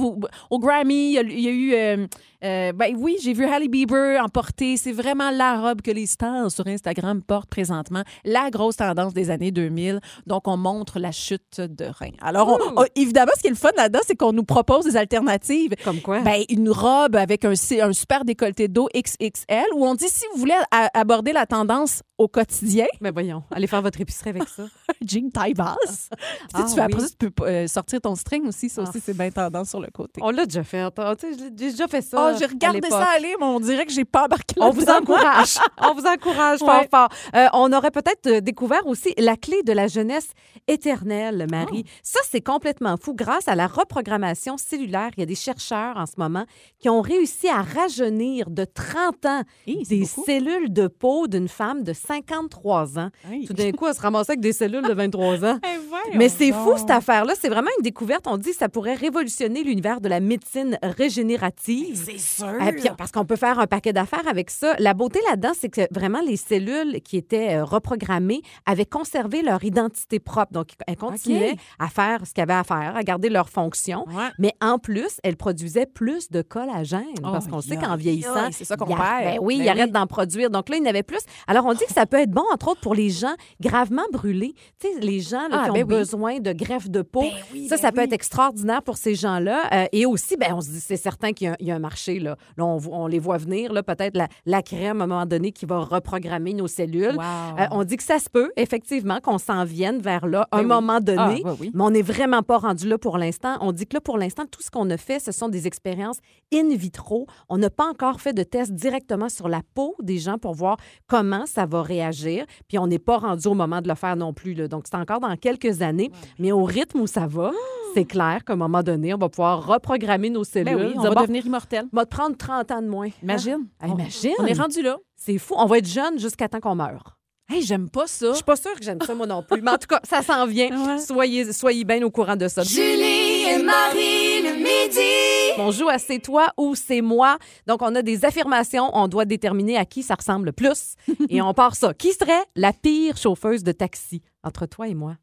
[0.50, 1.74] au Grammy, il y a, il y a eu.
[1.74, 2.06] euh,
[2.44, 4.76] euh, ben oui, j'ai vu Halle Bieber en porter.
[4.76, 8.02] C'est vraiment la robe que les stars sur Instagram portent présentement.
[8.24, 10.00] La grosse tendance des années 2000.
[10.26, 12.10] Donc, on montre la chute de rein.
[12.20, 14.96] Alors, on- on- évidemment, ce qui est le fun là-dedans, c'est qu'on nous propose des
[14.96, 15.74] alternatives.
[15.84, 16.20] Comme quoi?
[16.20, 20.40] Ben, une robe avec un, un super décolleté dos XXL où on dit si vous
[20.40, 20.54] voulez
[20.94, 24.64] aborder la tendance au quotidien, Mais voyons, allez faire votre épicerie avec ça.
[25.04, 26.08] jean taille basse.
[26.10, 26.18] Puis,
[26.54, 28.68] tu sais, Ah tu fais, après ça, tu peux euh, sortir ton string aussi.
[28.68, 28.88] Ça Ah.
[28.88, 30.20] aussi, c'est bien tendance sur le côté.
[30.22, 30.84] On l'a déjà fait.
[31.20, 32.32] J'ai j'ai déjà fait ça.
[32.33, 34.84] Oh, j'ai à regardé ça aller, mais on dirait que j'ai pas embarqué On vous
[34.88, 35.58] encourage.
[35.82, 36.88] on vous encourage fort, Ouais.
[36.90, 37.08] fort.
[37.34, 40.28] Euh, on aurait peut-être euh, découvert aussi la clé de la jeunesse
[40.68, 41.84] éternelle, Marie.
[42.02, 43.14] Ça, c'est complètement fou.
[43.14, 46.44] Grâce à la reprogrammation cellulaire, il y a des chercheurs en ce moment
[46.78, 50.24] qui ont réussi à rajeunir de 30 ans Hi, des beaucoup.
[50.24, 53.10] cellules de peau d'une femme de 53 ans.
[53.46, 55.58] Tout d'un coup, elle se ramassait avec des cellules de 23 ans.
[56.12, 57.32] Eh, Mais c'est fou, cette affaire-là.
[57.40, 58.26] C'est vraiment une découverte.
[58.26, 62.02] On dit que ça pourrait révolutionner l'univers de la médecine régénérative.
[62.04, 62.46] C'est sûr.
[62.46, 64.74] Euh, puis, parce qu'on peut faire un paquet d'affaires avec ça.
[64.78, 69.62] La beauté là-dedans, c'est que vraiment les cellules qui étaient euh, reprogrammées avaient conservé leur
[69.64, 70.52] identité propre.
[70.52, 74.04] Donc, elles continuaient à faire ce qu'elles avaient à faire, à garder leur fonction.
[74.08, 74.28] Ouais.
[74.38, 77.02] Mais en plus, elles produisaient plus de collagène.
[77.18, 78.98] Oh, parce qu'on sait qu'en vieillissant, c'est ça qu'on perd.
[78.98, 80.50] ben oui, Ben ils arrêtent d'en produire.
[80.50, 81.20] Donc là, il y en avait plus.
[81.46, 84.54] Alors, on dit que ça peut être bon, entre autres, pour les gens gravement brûlés.
[84.80, 85.96] Tu sais, les gens là, Ah, qui ben ont oui.
[85.98, 87.22] besoin de greffe de peau.
[87.22, 89.62] Ben oui, ça, ça peut être extraordinaire pour ces gens-là.
[89.72, 92.03] Euh, et aussi, ben, on se dit, c'est certain qu'il y a un marché.
[92.12, 95.66] Là, Là, on, les voit venir, peut-être la, la crème à un moment donné qui
[95.66, 97.16] va reprogrammer nos cellules.
[97.16, 97.58] Wow.
[97.58, 100.62] Euh, on dit que ça se peut, effectivement, qu'on s'en vienne vers là à un
[100.62, 100.74] Ben oui.
[100.74, 101.42] moment donné.
[101.44, 101.70] Ah, oui, oui.
[101.74, 103.56] Mais on n'est vraiment pas rendu là pour l'instant.
[103.60, 106.18] On dit que là, pour l'instant, tout ce qu'on a fait, ce sont des expériences
[106.52, 107.26] in vitro.
[107.48, 110.76] On n'a pas encore fait de tests directement sur la peau des gens pour voir
[111.06, 112.44] comment ça va réagir.
[112.68, 114.54] Puis on n'est pas rendu au moment de le faire non plus.
[114.54, 114.68] là.
[114.68, 116.10] Donc, c'est encore dans quelques années.
[116.38, 117.50] Mais au rythme où ça va,
[117.94, 120.76] c'est clair qu'à un moment donné, on va pouvoir reprogrammer nos cellules.
[120.76, 121.86] Ben oui, on Dire, va bon, devenir immortel.
[121.92, 123.08] va te prendre 30 ans de moins.
[123.22, 123.66] Imagine.
[123.80, 124.32] Ah, imagine.
[124.38, 124.98] On est rendu là.
[125.16, 125.54] C'est fou.
[125.56, 127.18] On va être jeune jusqu'à temps qu'on meure.
[127.50, 128.28] Hey, j'aime pas ça.
[128.30, 129.60] Je suis pas sûre que j'aime ça, moi non plus.
[129.60, 130.70] Mais en tout cas, ça s'en vient.
[130.86, 130.98] Ouais.
[130.98, 132.62] Soyez, soyez bien au courant de ça.
[132.62, 135.60] Julie et Marie le midi.
[135.60, 137.36] On joue à c'est toi ou c'est moi.
[137.66, 138.90] Donc, on a des affirmations.
[138.94, 140.94] On doit déterminer à qui ça ressemble le plus.
[141.28, 141.92] Et on part ça.
[141.92, 144.22] Qui serait la pire chauffeuse de taxi?
[144.42, 145.16] Entre toi et moi?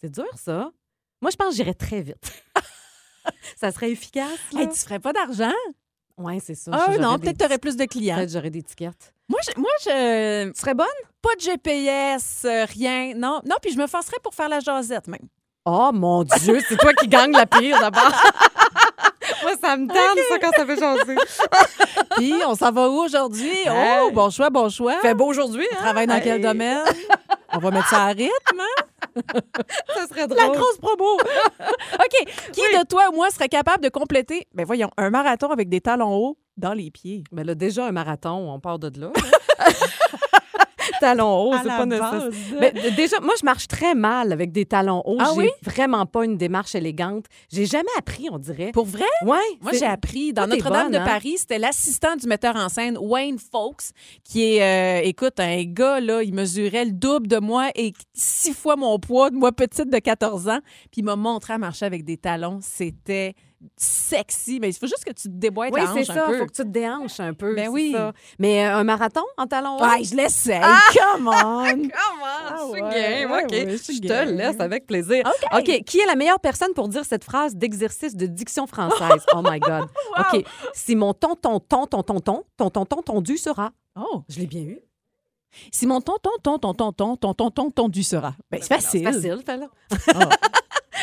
[0.00, 0.70] C'est dur, ça.
[1.20, 2.44] Moi, je pense que j'irais très vite.
[3.56, 4.60] ça serait efficace, là?
[4.60, 5.52] Hey, tu ferais pas d'argent?
[6.18, 6.70] Ouais, c'est ça.
[6.72, 8.16] Ah non, peut-être t'aurais plus de clients.
[8.16, 9.12] Peut-être j'aurais des tickets.
[9.28, 10.50] Moi, je, moi, je.
[10.50, 10.86] Tu serais bonne?
[11.20, 13.14] Pas de GPS, euh, rien.
[13.14, 15.28] Non, non, puis je me forcerais pour faire la jasette même.
[15.64, 18.12] Oh mon Dieu, c'est toi qui gagne la pire d'abord.
[19.46, 21.16] Moi, ça me tente, ça, quand ça fait jaser.
[22.16, 23.56] Puis, on s'en va où aujourd'hui?
[23.68, 24.98] Oh, bon choix, bon choix.
[25.00, 25.76] Fait beau aujourd'hui, hein?
[25.78, 26.80] Travaille dans quel domaine?
[27.52, 28.30] On va mettre ça à rythme.
[28.60, 28.84] hein?
[29.94, 30.38] Ça serait drôle.
[30.38, 31.14] La grosse promo.
[31.94, 32.32] OK.
[32.52, 35.80] Qui de toi ou moi serait capable de compléter, ben voyons, un marathon avec des
[35.80, 37.22] talons hauts dans les pieds?
[37.32, 39.10] Mais là, déjà, un marathon, on part de là.
[41.00, 42.30] Talons hauts, c'est pas nécessaire.
[42.60, 45.18] Mais déjà, moi, je marche très mal avec des talons hauts.
[45.20, 45.48] Ah j'ai oui?
[45.62, 47.26] vraiment pas une démarche élégante.
[47.52, 48.72] J'ai jamais appris, on dirait.
[48.72, 49.04] Pour vrai?
[49.22, 49.40] Moi,
[49.72, 51.04] j'ai appris dans Notre-Dame de hein?
[51.04, 53.90] Paris, c'était l'assistant du metteur en scène Wayne Fawkes,
[54.24, 58.54] qui est, euh, écoute, un gars, là, il mesurait le double de moi et six
[58.54, 60.60] fois mon poids, de moi petite de 14 ans.
[60.90, 62.58] Puis il m'a montré à marcher avec des talons.
[62.62, 63.34] C'était
[63.76, 66.26] sexy, mais il faut juste que tu te déboîtes Oui, la c'est hanche ça.
[66.26, 66.38] un peu.
[66.38, 67.54] Faut que tu te déhanches un peu.
[67.54, 67.92] Ben c'est oui.
[67.92, 68.12] ça.
[68.38, 69.82] Mais euh, un marathon en talons hauts?
[69.84, 70.60] Ouais, je l'essaye.
[70.60, 71.64] Come on!
[71.64, 71.90] Comment?
[72.22, 73.30] Ah je suis ouais, game.
[73.30, 73.50] ouais, OK.
[73.50, 74.36] ouais, je te game.
[74.36, 75.24] laisse avec plaisir.
[75.26, 75.58] OK.
[75.60, 75.84] OK.
[75.84, 79.24] Qui est la meilleure personne pour dire cette phrase d'exercice de diction française?
[79.34, 79.86] Oh my God.
[80.18, 80.44] OK.
[80.74, 83.72] Si mon tonton, ton, ton, ton, ton, ton, ton, ton, tondu sera.
[83.98, 84.22] Oh!
[84.28, 84.78] Je l'ai bien eu.
[85.72, 88.34] Si mon tonton, tonton, tonton, tonton, tonton, tondu sera.
[88.50, 89.08] Ben, c'est facile.
[89.12, 90.28] C'est facile, fais-là.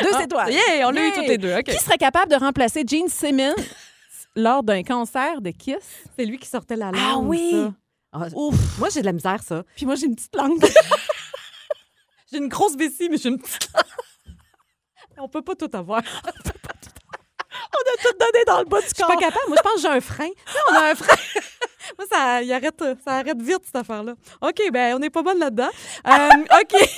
[0.03, 0.51] Deux Ah, étoiles.
[0.53, 1.53] Yeah, on l'a eu toutes les deux.
[1.55, 1.63] OK.
[1.63, 3.55] Qui serait capable de remplacer Gene Simmons
[4.35, 5.77] lors d'un concert de Kiss?
[6.17, 6.95] C'est lui qui sortait la langue.
[7.01, 7.51] Ah oui.
[7.51, 7.73] ça.
[8.15, 8.55] Ah, Ouf!
[8.79, 9.63] moi, j'ai de la misère, ça.
[9.75, 10.63] Puis moi, j'ai une petite langue.
[12.31, 13.69] J'ai une grosse vessie, mais j'ai une petite.
[15.19, 16.01] On peut pas tout avoir.
[16.25, 19.45] On a tout donné dans le bas du Je suis pas capable.
[19.49, 20.29] Moi, je pense que j'ai un frein.
[20.71, 21.15] On a un frein.
[21.95, 24.15] Moi, ça, il arrête, ça arrête vite, cette affaire-là.
[24.41, 25.69] OK, ben on n'est pas bonne là-dedans.
[26.07, 26.89] Euh, OK.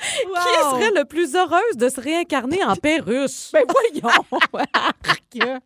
[0.00, 3.50] Qui serait le plus heureuse de se réincarner en perruche?
[3.52, 4.14] Ben voyons!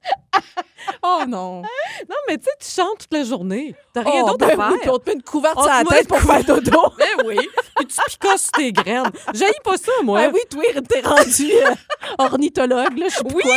[1.05, 1.63] Oh non!
[2.09, 3.75] Non, mais tu sais, tu chantes toute la journée.
[3.95, 4.81] T'as rien Oh, d'autre ben à oui, faire.
[4.81, 6.81] puis on te met une couverte On sur la tête pour faire dodo.
[6.99, 7.37] Ben oui.
[7.77, 9.11] Puis tu picosses tes graines.
[9.33, 10.23] J'haïs pas ça, moi.
[10.27, 11.75] Ben oui, toi, t'es rendu euh,
[12.19, 13.55] ornithologue, là, je Oui, quoi.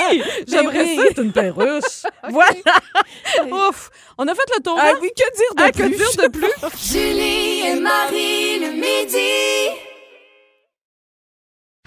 [0.47, 0.95] j'aimerais oui.
[0.97, 2.03] ça être une perruche.
[2.29, 3.67] Voilà.
[3.69, 3.89] Ouf.
[4.17, 4.77] On a fait le tour.
[4.79, 4.99] Ah hein?
[5.01, 5.83] oui, que dire de Ah, plus?
[5.83, 6.89] que dire de plus?
[6.91, 9.79] Julie et Marie le midi.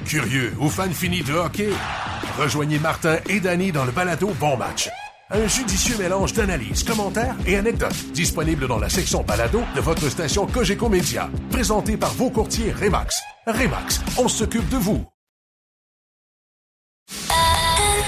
[0.08, 1.68] Curieux ou fan fini de hockey?
[2.38, 4.88] Rejoignez Martin et Danny dans le balado Bon Match.
[5.30, 10.46] Un judicieux mélange d'analyses, commentaires et anecdotes disponible dans la section balado de votre station
[10.46, 11.28] Cogeco Média.
[11.50, 13.20] Présenté par vos courtiers Remax.
[13.46, 15.04] Remax, on s'occupe de vous.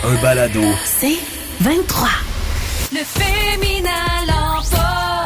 [0.02, 0.62] Un balado.
[0.86, 1.18] C'est
[1.60, 2.08] 23.
[2.92, 4.19] Le féminin.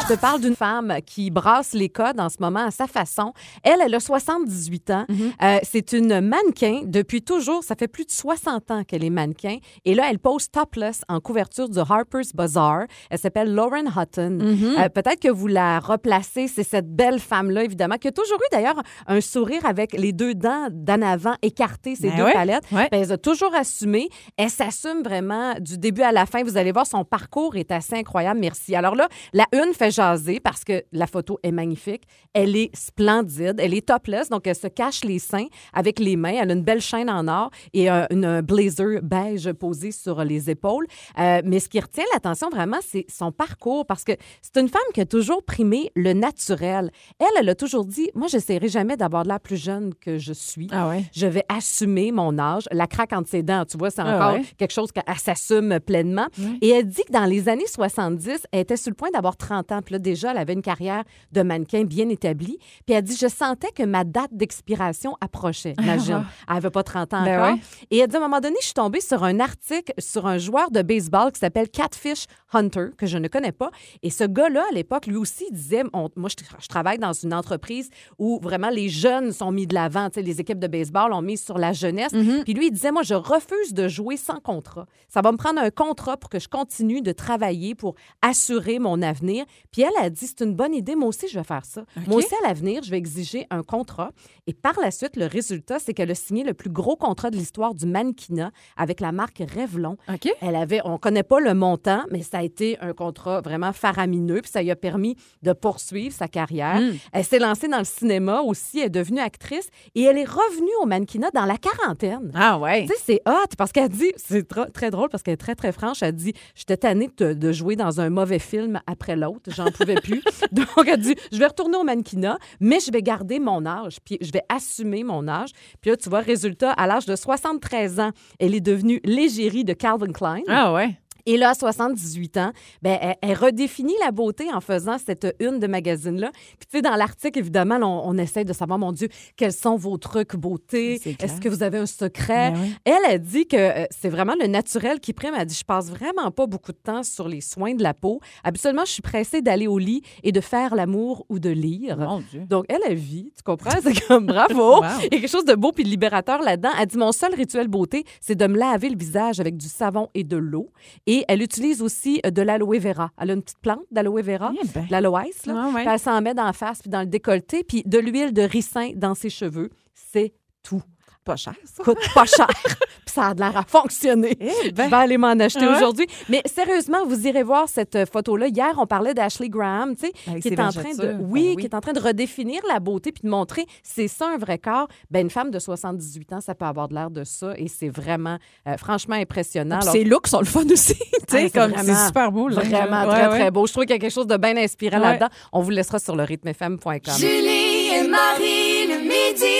[0.07, 3.33] Je te parle d'une femme qui brasse les codes en ce moment à sa façon.
[3.63, 5.05] Elle, elle a 78 ans.
[5.41, 7.63] Euh, c'est une mannequin depuis toujours.
[7.63, 9.57] Ça fait plus de 60 ans qu'elle est mannequin.
[9.83, 12.83] Et là, elle pose topless en couverture du Harper's Bazaar.
[13.09, 14.37] Elle s'appelle Lauren Hutton.
[14.41, 16.47] Euh, Peut-être que vous la replacez.
[16.49, 20.35] C'est cette belle femme-là, évidemment, qui a toujours eu d'ailleurs un sourire avec les deux
[20.35, 22.65] dents d'en avant écartées, ces Ben deux ouais, palettes.
[22.71, 22.89] ouais.
[22.91, 24.09] Ben, elle a toujours assumé.
[24.37, 26.43] Elle s'assume vraiment du début à la fin.
[26.43, 28.39] Vous allez voir, son parcours est assez incroyable.
[28.39, 28.75] Merci.
[28.75, 32.03] Alors là, la une fait jaser parce que la photo est magnifique.
[32.33, 33.55] Elle est splendide.
[33.59, 36.33] Elle est topless, donc elle se cache les seins avec les mains.
[36.41, 40.23] Elle a une belle chaîne en or et un, une- un blazer beige posé sur
[40.23, 40.87] les épaules.
[41.19, 44.81] Euh, mais ce qui retient l'attention vraiment, c'est son parcours parce que c'est une femme
[44.93, 46.91] qui a toujours primé le naturel.
[47.19, 50.33] Elle, elle a toujours dit, moi, j'essaierai jamais d'avoir de l'air plus jeune que je
[50.33, 51.03] suis Ah ouais?
[51.13, 52.63] je vais assumer mon âge.
[52.71, 54.45] La craque entre ses dents, tu vois, c'est Ah encore ouais?
[54.57, 56.27] quelque chose qu'elle s'assume pleinement.
[56.61, 59.71] Et elle dit que dans les années 70, elle était sur le point d'avoir 30
[59.71, 59.81] ans.
[59.85, 62.57] Puis là, déjà, elle avait une carrière de mannequin bien établie.
[62.85, 65.73] Puis elle dit, je sentais que ma date d'expiration approchait.
[65.81, 67.53] Imagine, elle n'avait pas 30 ans Ben encore.
[67.55, 67.61] ouais.
[67.91, 70.37] Et elle dit, à un moment donné, je suis tombée sur un article sur un
[70.37, 73.69] joueur de baseball qui s'appelle Catfish Hunter, que je ne connais pas.
[74.03, 77.33] Et ce gars-là, à l'époque, lui aussi, disait, on- moi, je, je travaille dans une
[77.33, 80.09] entreprise où vraiment les jeunes sont mis de l'avant.
[80.09, 82.11] Tu sais, Les équipes de baseball ont mis sur la jeunesse.
[82.43, 84.85] Puis lui, il disait, moi, je refuse de jouer sans contrat.
[85.07, 89.01] Ça va me prendre un contrat pour que je continue de travailler, pour assurer mon
[89.01, 89.45] avenir.
[89.75, 91.83] Puis elle a dit, c'est une bonne idée, moi aussi, je vais faire ça.
[92.07, 94.11] Moi aussi, à l'avenir, je vais exiger un contrat.
[94.47, 97.35] Et par la suite, le résultat, c'est qu'elle a signé le plus gros contrat de
[97.35, 99.97] l'histoire du mannequinat avec la marque Revlon.
[100.07, 100.29] OK.
[100.39, 104.41] Elle avait, on connaît pas le montant, mais ça a été un contrat vraiment faramineux,
[104.41, 106.79] puis ça lui a permis de poursuivre sa carrière.
[107.11, 110.71] Elle s'est lancée dans le cinéma aussi, elle est devenue actrice et elle est revenue
[110.81, 112.31] au mannequinat dans la quarantaine.
[112.33, 112.85] Ah ouais.
[112.85, 115.55] Tu sais, c'est hot parce qu'elle dit, c'est tr- très drôle parce qu'elle est très,
[115.55, 116.01] très franche.
[116.01, 119.51] Elle dit J'étais tannée de, de jouer dans un mauvais film après l'autre.
[119.71, 120.21] Pouvais plus.
[120.51, 124.17] Donc, elle dit Je vais retourner au mannequinat, mais je vais garder mon âge, puis
[124.21, 125.49] je vais assumer mon âge.
[125.81, 129.73] Puis là, tu vois, résultat, à l'âge de 73 ans, elle est devenue l'égérie de
[129.73, 130.41] Calvin Klein.
[130.47, 130.97] Ah ouais.
[131.25, 135.59] Et là, à 78 ans, ben, elle, elle redéfinit la beauté en faisant cette une
[135.59, 136.31] de magazine-là.
[136.59, 139.53] Puis, tu sais, dans l'article, évidemment, là, on, on essaie de savoir, mon Dieu, quels
[139.53, 140.95] sont vos trucs beauté?
[141.19, 142.51] Est-ce que vous avez un secret?
[142.51, 142.75] Ben oui.
[142.85, 145.33] Elle a dit que euh, c'est vraiment le naturel qui prime.
[145.33, 147.93] Elle a dit, je passe vraiment pas beaucoup de temps sur les soins de la
[147.93, 148.19] peau.
[148.43, 151.97] Habituellement, je suis pressée d'aller au lit et de faire l'amour ou de lire.
[151.97, 152.45] Mon Dieu.
[152.47, 153.79] Donc, elle a vie, tu comprends?
[153.81, 154.55] C'est comme bravo.
[154.75, 154.81] Wow.
[154.99, 156.71] Il y a quelque chose de beau puis de libérateur là-dedans.
[156.79, 160.09] Elle dit Mon seul rituel beauté, c'est de me laver le visage avec du savon
[160.13, 160.71] et de l'eau.
[161.05, 163.11] Et Et elle utilise aussi euh, de l'aloe vera.
[163.17, 164.85] Elle a une petite plante d'aloe vera, Eh ben.
[164.85, 165.53] de l'aloès, là.
[165.67, 165.81] Ouais, ouais.
[165.83, 168.41] Puis elle s'en met dans la face puis dans le décolleté, puis de l'huile de
[168.41, 169.69] ricin dans ses cheveux.
[169.93, 170.81] C'est tout.
[171.25, 171.83] Pas cher, ça.
[171.83, 172.47] Coûte pas cher.
[172.47, 174.37] puis ça a de l'air à fonctionner.
[174.39, 174.85] Eh ben.
[174.85, 175.75] Je vais aller m'en acheter Ouais.
[175.75, 176.05] aujourd'hui.
[176.29, 178.47] Mais sérieusement, vous irez voir cette euh, photo-là.
[178.47, 181.49] Hier, on parlait d'Ashley Graham, tu sais, Avec qui est en train de, oui, Ben
[181.49, 181.55] oui.
[181.57, 184.59] qui est en train de redéfinir la beauté puis de montrer c'est ça un vrai
[184.59, 184.87] corps.
[185.09, 187.89] Ben une femme de 78 ans, ça peut avoir de l'air de ça et c'est
[187.89, 189.79] vraiment, euh, franchement impressionnant.
[189.79, 190.93] Alors, Ses looks sont le fun aussi.
[190.99, 192.49] tu Ah, sais, c'est comme c'est super beau.
[192.49, 192.61] Là.
[192.61, 193.39] Vraiment Ouais, très, ouais.
[193.39, 193.65] très beau.
[193.65, 195.03] Je trouve qu'il y a quelque chose de bien inspirant Ouais.
[195.03, 195.29] là-dedans.
[195.53, 196.99] On vous laissera sur le rythmefm.com.
[197.17, 199.53] Julie et Marie le midi.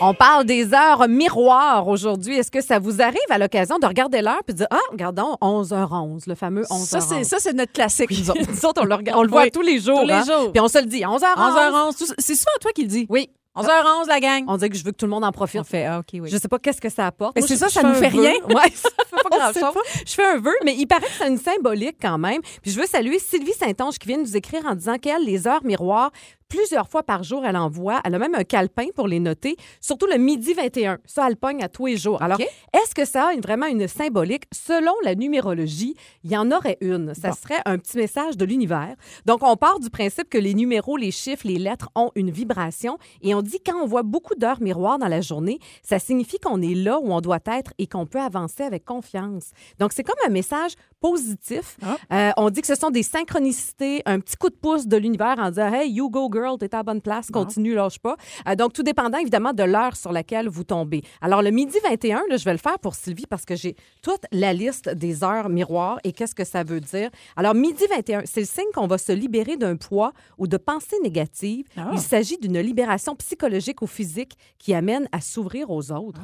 [0.00, 2.36] On parle des heures miroirs aujourd'hui.
[2.38, 5.36] Est-ce que ça vous arrive à l'occasion de regarder l'heure puis de dire Ah, regardons,
[5.42, 6.84] 11h11, le fameux 11h11.
[6.86, 8.40] Ça, c'est, ça, c'est notre classique, nous autres.
[8.50, 10.00] Nous autres, on le, regarde- on le voit Oui, tous les jours.
[10.00, 10.24] tous les hein.
[10.24, 10.52] jours.
[10.52, 11.34] Puis on se le dit, 11h11.
[11.36, 11.98] 11h11.
[11.98, 13.06] tout ça- C'est souvent toi qui le dis.
[13.08, 13.28] Oui.
[13.56, 14.44] 11h11, la gang.
[14.46, 15.60] On dit que je veux que tout le monde en profite.
[15.60, 16.30] On fait, ah, OK, oui.
[16.30, 17.34] Je sais pas qu'est-ce que ça apporte.
[17.34, 18.20] Mais Moi, c'est je- ça, je ça fais nous un fait vœu.
[18.22, 18.32] rien.
[18.48, 19.82] Ouais, ça fait pas On sait grand-chose.
[20.06, 22.40] Je fais un vœu, mais il paraît que c'est une symbolique quand même.
[22.62, 25.46] Puis je veux saluer Sylvie Saint-Onge qui vient de nous écrire en disant qu'elle, les
[25.48, 26.10] heures miroirs,
[26.50, 28.00] plusieurs fois par jour, elle envoie.
[28.04, 30.98] Elle a même un calepin pour les noter, surtout le midi 21.
[31.06, 32.20] Ça, elle pogne à tous les jours.
[32.20, 32.38] Alors,
[32.74, 34.44] est-ce que ça a une- vraiment une symbolique?
[34.52, 37.14] Selon la numérologie, il y en aurait une.
[37.14, 38.94] Ça serait un petit message de l'univers.
[39.24, 42.98] Donc, on part du principe que les numéros, les chiffres, les lettres ont une vibration.
[43.22, 46.60] Et on dit quand on voit beaucoup d'heures miroirs dans la journée, ça signifie qu'on
[46.60, 49.52] est là où on doit être et qu'on peut avancer avec confiance.
[49.78, 51.76] Donc, c'est comme un message positif.
[52.12, 55.36] Euh, on dit que ce sont des synchronicités, un petit coup de pouce de l'univers
[55.38, 58.16] en disant Hey, you go girl, t'es à la bonne place, continue, lâche pas.
[58.48, 61.02] Euh, donc, tout dépendant évidemment de l'heure sur laquelle vous tombez.
[61.20, 64.22] Alors, le midi 21, là, je vais le faire pour Sylvie parce que j'ai toute
[64.32, 67.10] la liste des heures miroirs et qu'est-ce que ça veut dire.
[67.36, 70.96] Alors, midi 21, c'est le signe qu'on va se libérer d'un poids ou de pensées
[71.02, 71.64] négatives.
[71.76, 71.90] Ah.
[71.92, 76.20] Il s'agit d'une libération psychologique ou physique qui amène à s'ouvrir aux autres.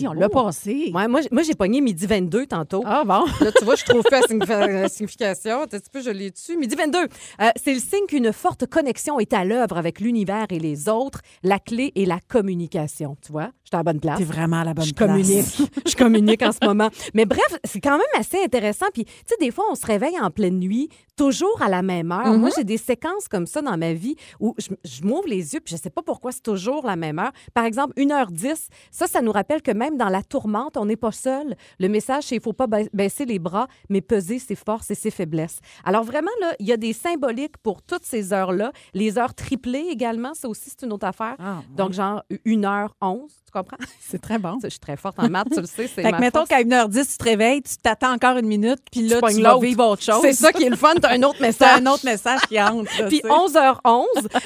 [0.00, 0.90] Si, on l'a passé.
[0.94, 2.82] Ouais, moi, moi j'ai pogné midi 22 tantôt.
[2.86, 3.24] Ah, bon.
[3.40, 5.62] Là, tu vois, je trouve pas la signifi- la signification.
[5.62, 6.56] Un petit peu, je l'ai dessus.
[6.56, 6.98] Midi 22.
[6.98, 11.20] Euh, c'est le signe qu'une forte connexion est à l'œuvre avec l'univers et les autres.
[11.42, 13.16] La clé est la communication.
[13.22, 13.32] Tu
[13.66, 14.18] j'étais à la bonne place.
[14.18, 15.10] T'es vraiment à la bonne je place.
[15.10, 15.46] communique.
[15.86, 16.88] je communique en ce moment.
[17.14, 18.86] Mais bref, c'est quand même assez intéressant.
[18.94, 22.12] Puis, tu sais, des fois, on se réveille en pleine nuit, toujours à la même
[22.12, 22.26] heure.
[22.26, 22.38] Mm-hmm.
[22.38, 25.60] Moi, j'ai des séquences comme ça dans ma vie où je, je m'ouvre les yeux,
[25.60, 27.32] puis je sais pas pourquoi c'est toujours la même heure.
[27.54, 31.12] Par exemple, 1h10, ça, ça nous rappelle que même dans la tourmente, on n'est pas
[31.12, 31.56] seul.
[31.80, 34.94] Le message, c'est il faut pas ba- baisser les bras, mais peser ses forces et
[34.94, 35.58] ses faiblesses.
[35.84, 38.72] Alors, vraiment, là, il y a des symboliques pour toutes ces heures-là.
[38.94, 41.36] Les heures triplées également, ça aussi, c'est une autre affaire.
[41.38, 43.76] Ah, Donc, genre 1h11, tu comprends?
[44.10, 44.58] C'est très bon.
[44.62, 45.88] Je suis très forte en maths, tu le sais.
[45.92, 46.48] c'est Fait que mettons force.
[46.50, 49.50] qu'à 1h10, tu te réveilles, tu t'attends encore une minute, puis là, Tu tu, vas
[49.50, 49.62] l'autre.
[49.62, 50.20] vivre autre chose.
[50.22, 51.80] C'est ça qui est le fun, t'as un autre message.
[51.80, 52.84] un autre message qui entre.
[53.08, 53.34] Puis tu sais.
[53.34, 54.04] 11h11.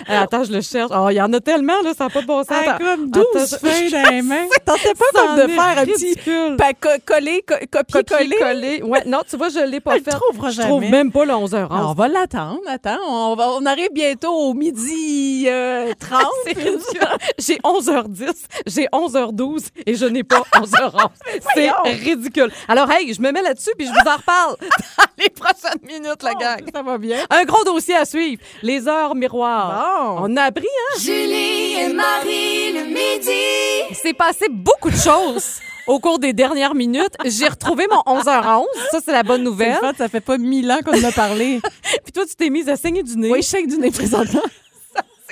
[0.09, 0.91] Euh, attends, je le cherche.
[0.95, 2.57] Oh, il y en a tellement, là, ça n'a pas de bon sens.
[2.67, 4.47] Ah, comme 12 Attends, je- feuilles dans les mains.
[4.65, 6.17] Tentais pas Ça comme de faire un petit
[6.57, 8.83] pa- co- coller, co- copier-coller.
[8.83, 10.11] Ouais, non, tu vois, je l'ai pas Elle fait.
[10.11, 11.67] trouvera Je trouve même pas le 11h11.
[11.71, 12.61] Ah, on va l'attendre.
[12.69, 16.21] Attends, on, va, on arrive bientôt au midi euh, 30.
[16.47, 17.01] C'est ridicule.
[17.39, 18.33] J'ai 11h10,
[18.67, 21.09] j'ai 11h12 et je n'ai pas 11h11.
[21.55, 21.71] C'est
[22.05, 22.51] ridicule.
[22.69, 24.57] Alors, hey, je me mets là-dessus puis je vous en reparle
[24.99, 26.61] dans les prochaines minutes, la gang.
[26.73, 27.25] Ça va bien.
[27.31, 28.43] Un gros dossier à suivre.
[28.63, 29.97] Les heures miroirs.
[30.19, 30.27] Bon.
[30.31, 30.99] On a appris, hein?
[31.01, 33.87] Julie et Marie le midi.
[33.91, 37.15] Il s'est passé beaucoup de choses au cours des dernières minutes.
[37.25, 38.65] J'ai retrouvé mon 11h11.
[38.91, 39.77] Ça, c'est la bonne C'est nouvelle.
[39.81, 41.61] fun, ça fait pas mille ans qu'on en a parlé.
[42.05, 43.31] Puis toi, tu t'es mise à saigner du nez.
[43.31, 44.43] oui, je du nez présentement.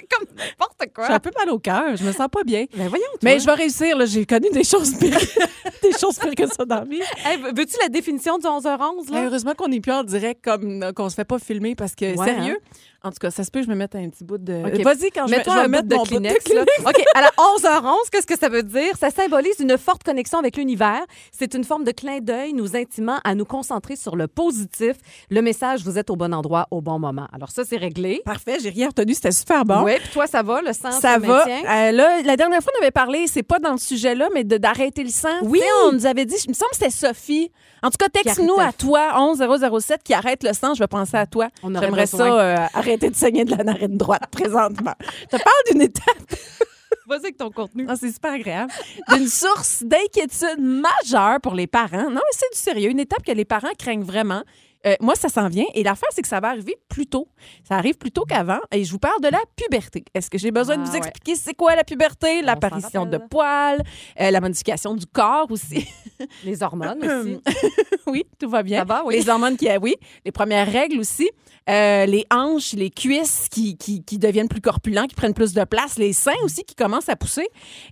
[0.18, 1.06] comme n'importe quoi.
[1.06, 1.96] J'ai un peu mal au cœur.
[1.96, 2.64] Je me sens pas bien.
[2.76, 3.18] Ben voyons, toi.
[3.22, 3.96] Mais je vais réussir.
[3.96, 4.06] là.
[4.06, 5.18] J'ai connu des choses pires.
[5.82, 7.00] des choses pires que ça dans la vie.
[7.24, 9.18] Hey, veux-tu la définition du 11h11, là?
[9.20, 11.94] Hey, heureusement qu'on n'est plus en direct, comme euh, qu'on se fait pas filmer parce
[11.94, 12.58] que, Ouais, sérieux,
[13.04, 14.54] en tout cas, ça se peut que je me mette un petit bout de.
[14.66, 14.82] OK.
[14.82, 16.52] Vas-y, quand je, vais- Mets-toi je vais un mettre bout de mon Kleenex.
[16.52, 16.62] là.
[16.84, 18.96] OK, alors 11h11, qu'est-ce que ça veut dire?
[18.98, 21.00] Ça symbolise une forte connexion avec l'univers.
[21.32, 24.96] C'est une forme de clin d'œil nous intimant à nous concentrer sur le positif.
[25.30, 27.28] Le message, vous êtes au bon endroit au bon moment.
[27.32, 28.20] Alors ça, c'est réglé.
[28.24, 29.84] Parfait, j'ai rien retenu, c'était super bon.
[29.84, 31.46] Oui, puis toi, ça va, le sang Ça va.
[31.46, 35.02] Euh, là, la dernière fois, on avait parlé, c'est pas dans le sujet-là, mais d'arrêter
[35.04, 35.28] le sang.
[35.42, 35.60] Oui.
[35.84, 37.50] On nous avait dit, il me semble que c'était Sophie.
[37.82, 40.74] En tout cas, texte-nous à toi, 11007, qui arrête le sang.
[40.74, 41.48] Je vais penser à toi.
[41.62, 44.94] J'aimerais ça, euh, arrêter de saigner de la narine droite présentement.
[45.30, 46.04] Je te parle d'une étape
[47.06, 47.86] Vas-y avec ton contenu.
[47.88, 48.70] Ah, c'est super agréable.
[49.14, 52.10] D'une source d'inquiétude majeure pour les parents.
[52.10, 52.90] Non, mais c'est du sérieux.
[52.90, 54.42] Une étape que les parents craignent vraiment.
[54.88, 55.66] Euh, moi, ça s'en vient.
[55.74, 57.28] Et l'affaire, c'est que ça va arriver plus tôt.
[57.64, 58.60] Ça arrive plus tôt qu'avant.
[58.72, 60.04] Et je vous parle de la puberté.
[60.14, 60.98] Est-ce que j'ai besoin de Ah, vous ouais.
[60.98, 62.42] expliquer c'est quoi la puberté?
[62.42, 63.82] L'apparition de poils,
[64.20, 65.86] euh, la modification du corps aussi?
[66.44, 67.40] Les hormones aussi.
[68.06, 68.78] oui, tout va bien.
[68.80, 69.16] Ça va, oui.
[69.16, 69.94] Les hormones qui, oui.
[70.24, 71.28] Les premières règles aussi.
[71.68, 75.64] Euh, les hanches, les cuisses qui, qui, qui deviennent plus corpulents, qui prennent plus de
[75.64, 77.46] place, les seins aussi qui commencent à pousser.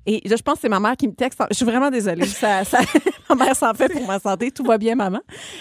[0.06, 1.38] Et là, je pense que c'est ma mère qui me texte.
[1.50, 2.26] Je suis vraiment désolée.
[2.26, 2.80] Ça, ça-
[3.28, 4.50] ma mère s'en fait pour ma santé.
[4.50, 5.20] Tout va bien, maman.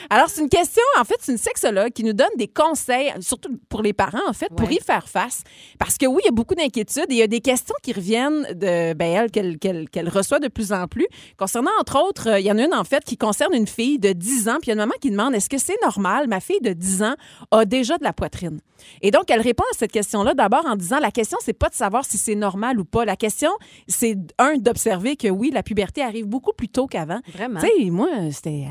[0.09, 3.49] Alors, c'est une question, en fait, c'est une sexologue qui nous donne des conseils, surtout
[3.69, 5.43] pour les parents, en fait, pour y faire face.
[5.77, 7.91] Parce que oui, il y a beaucoup d'inquiétudes et il y a des questions qui
[7.93, 11.07] reviennent de ben, elle, qu'elle qu'elle- qu'elle reçoit de plus en plus.
[11.37, 13.99] Concernant, entre autres, euh, il y en a une, en fait, qui concerne une fille
[13.99, 14.57] de 10 ans.
[14.61, 16.27] Puis il y a une maman qui demande est-ce que c'est normal?
[16.27, 17.15] Ma fille de 10 ans
[17.51, 18.61] a déjà de la poitrine.
[19.01, 21.73] Et donc, elle répond à cette question-là d'abord en disant la question, c'est pas de
[21.75, 23.03] savoir si c'est normal ou pas.
[23.03, 23.49] La question,
[23.87, 27.19] c'est, un, d'observer que oui, la puberté arrive beaucoup plus tôt qu'avant.
[27.33, 27.59] Vraiment?
[27.59, 28.65] Tu sais, moi, c'était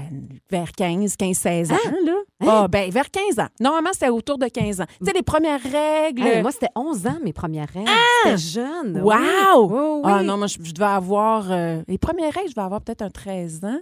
[0.50, 2.12] vers 15, 15, 16 ans, là.
[2.40, 2.46] Hein?
[2.46, 3.48] Ah, ben, vers 15 ans.
[3.60, 4.86] Normalement, c'était autour de 15 ans.
[5.00, 6.22] Tu sais, les premières règles.
[6.22, 7.90] Hey, moi, c'était 11 ans, mes premières règles.
[8.24, 9.00] C'était jeune.
[9.02, 9.12] Wow!
[9.14, 9.74] Oui.
[9.74, 10.10] Oui, oui.
[10.12, 11.50] Ah non, moi, je, je devais avoir...
[11.50, 13.80] euh, les premières règles, je devais avoir peut-être un 13 ans.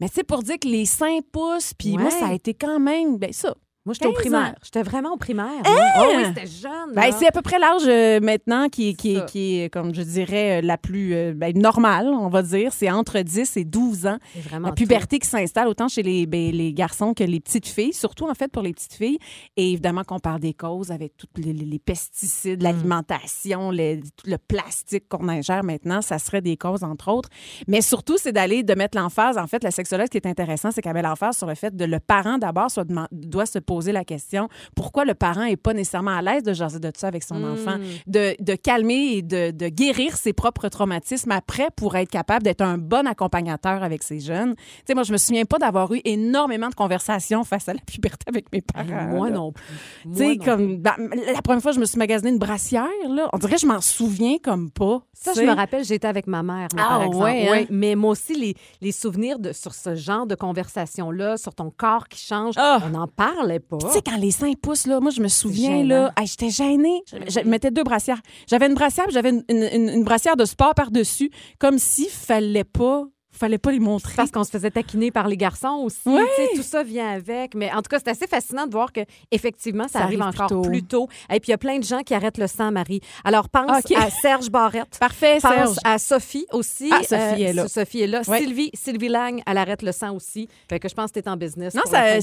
[0.00, 2.80] Mais tu sais, pour dire que les 5 pouces, puis moi, ça a été quand
[2.80, 3.18] même...
[3.18, 3.54] Ben ça,
[3.86, 4.40] Moi, j'étais au 15 primaire.
[4.40, 4.54] ans.
[4.62, 5.46] J'étais vraiment au primaire.
[5.46, 5.76] moi.
[5.98, 6.94] Oh oui, c'était jeune.
[6.94, 7.12] Ben, là.
[7.12, 9.20] c'est à peu près l'âge euh, maintenant qui, qui, ça.
[9.22, 12.72] qui est, comme je dirais, euh, la plus euh, ben, normale, on va dire.
[12.72, 14.16] C'est entre 10 et 12 ans.
[14.32, 17.66] C'est vraiment La puberté qui s'installe autant chez les, ben, les garçons que les petites
[17.68, 19.18] filles, surtout en fait pour les petites filles.
[19.58, 24.30] Et évidemment qu'on parle des causes avec tous les, les- les pesticides, l'alimentation, le, tout
[24.30, 27.28] le plastique qu'on ingère maintenant, ça serait des causes entre autres.
[27.68, 29.36] Mais surtout, c'est d'aller de mettre l'emphase.
[29.36, 31.76] En fait, la sexologue, ce qui est intéressant, c'est qu'elle met l'emphase sur le fait
[31.76, 35.56] de le parent d'abord soit deman- doit se poser la question pourquoi le parent est
[35.56, 37.52] pas nécessairement à l'aise de jaser de ça avec son Mm.
[37.52, 42.42] enfant, de, de calmer et de, de guérir ses propres traumatismes après pour être capable
[42.44, 44.54] d'être un bon accompagnateur avec ses jeunes.
[44.56, 47.80] Tu sais, moi, je me souviens pas d'avoir eu énormément de conversations face à la
[47.86, 49.04] puberté avec mes Hey, parents.
[49.08, 49.34] moi là.
[49.36, 49.64] non plus.
[50.12, 50.94] Tu sais, comme ben,
[51.34, 53.28] la première fois, je me suis magasiné une brassière, là.
[53.32, 55.02] On dirait que je m'en souviens comme pas.
[55.12, 57.24] Ça, je me rappelle, j'étais avec ma mère, moi, Ah, par exemple.
[57.24, 57.50] ouais, hein?
[57.50, 61.70] Ouais, Mais moi aussi, les, les souvenirs de, sur ce genre de conversation-là, sur ton
[61.70, 62.80] corps qui change, Ah.
[62.86, 63.78] on n'en parlait pas.
[63.78, 67.02] Tu sais, quand les 5 pouces, là, moi, je me souviens, là, hey, j'étais gênée.
[67.10, 68.20] Je, je mettais deux brassières.
[68.48, 72.64] J'avais une brassière, j'avais une, une- une- une brassière de sport par-dessus, comme s'il fallait
[72.64, 73.04] pas,
[73.38, 74.12] fallait pas les montrer.
[74.16, 75.98] Parce qu'on se faisait taquiner par les garçons aussi.
[76.04, 77.54] Sais, Tout ça vient avec.
[77.54, 80.34] Mais en tout cas, c'est assez fascinant de voir que effectivement, ça, Ça arrive, arrive
[80.40, 80.68] encore plus tôt.
[80.70, 81.08] plus tôt.
[81.30, 83.00] Et puis, il y a plein de gens qui arrêtent le sang, Marie.
[83.24, 83.96] Alors, pense OK.
[83.96, 84.98] à Serge Barrette.
[85.00, 85.76] Parfait, Pense Serge.
[85.84, 86.90] à Sophie aussi.
[86.92, 87.68] Ah, Sophie est là.
[87.68, 88.22] Sophie est là.
[88.24, 90.48] Sylvie, Sylvie Lang, elle arrête le sang aussi.
[90.68, 91.74] Fait que je pense que tu es en business.
[91.74, 92.20] Non, ça,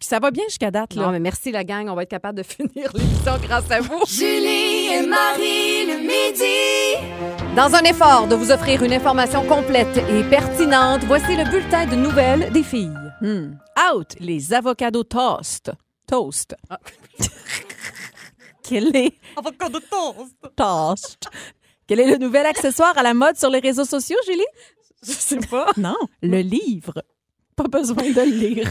[0.00, 1.02] ça, va bien jusqu'à date, là.
[1.02, 1.88] Non, mais merci la gang.
[1.88, 4.00] On va être capable de finir l'émission grâce à vous.
[4.06, 7.54] Julie et Marie le midi.
[7.56, 11.94] Dans un effort de vous offrir une information complète et pertinente, voici le bulletin de
[11.94, 13.12] nouvelles des filles.
[13.20, 13.56] Hmm.
[13.92, 15.70] Out, les avocados toast.
[16.06, 16.54] Toast.
[16.70, 16.78] Ah.
[18.62, 19.14] Quel est...
[19.36, 20.36] Avocado toast.
[20.56, 21.28] Toast.
[21.86, 24.46] Quel est le nouvel accessoire à la mode sur les réseaux sociaux, Julie?
[25.02, 25.70] Je sais pas.
[25.76, 27.02] Non, le livre.
[27.54, 28.70] Pas besoin de le lire.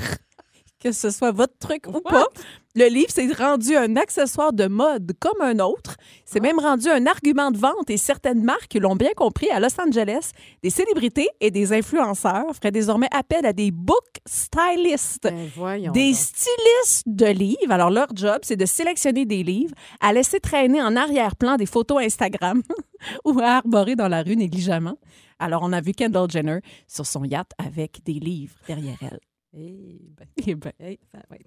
[0.82, 2.28] Que ce soit votre truc ou pas.
[2.76, 5.96] Le livre, c'est rendu un accessoire de mode comme un autre.
[6.26, 9.82] C'est même rendu un argument de vente et certaines marques l'ont bien compris à Los
[9.82, 10.30] Angeles.
[10.62, 15.24] Des célébrités et des influenceurs feraient désormais appel à des book stylists.
[15.24, 15.92] Ben, voyons.
[15.92, 16.20] Des donc.
[16.20, 17.72] stylistes de livres.
[17.72, 22.04] Alors, leur job, c'est de sélectionner des livres, à laisser traîner en arrière-plan des photos
[22.04, 22.62] Instagram
[23.26, 25.00] ou à arborer dans la rue négligemment.
[25.40, 29.20] Alors, on a vu Kendall Jenner sur son yacht avec des livres derrière elle.
[29.54, 31.00] Eh ben, Eh ben, eh,
[31.32, 31.40] ouais.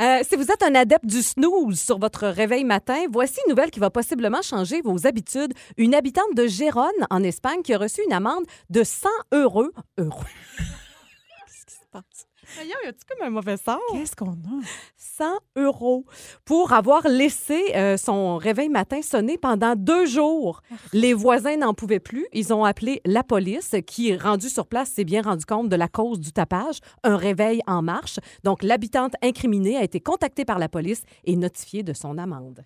[0.00, 3.70] Euh, si vous êtes un adepte du snooze sur votre réveil matin, voici une nouvelle
[3.70, 5.52] qui va possiblement changer vos habitudes.
[5.76, 9.70] Une habitante de Gérone, en Espagne, qui a reçu une amende de 100 euros.
[9.98, 10.24] euros.
[10.56, 12.26] Qu'est-ce qui se passe?
[12.56, 13.80] D'ailleurs, y a-tu comme un mauvais sort?
[13.92, 14.60] qu'est-ce qu'on a?
[14.96, 15.24] 100
[15.56, 16.04] euros
[16.44, 20.62] pour avoir laissé euh, son réveil matin sonner pendant deux jours.
[20.92, 22.26] Les voisins n'en pouvaient plus.
[22.32, 25.88] Ils ont appelé la police qui, rendue sur place, s'est bien rendu compte de la
[25.88, 28.18] cause du tapage, un réveil en marche.
[28.44, 32.64] Donc, l'habitante incriminée a été contactée par la police et notifiée de son amende.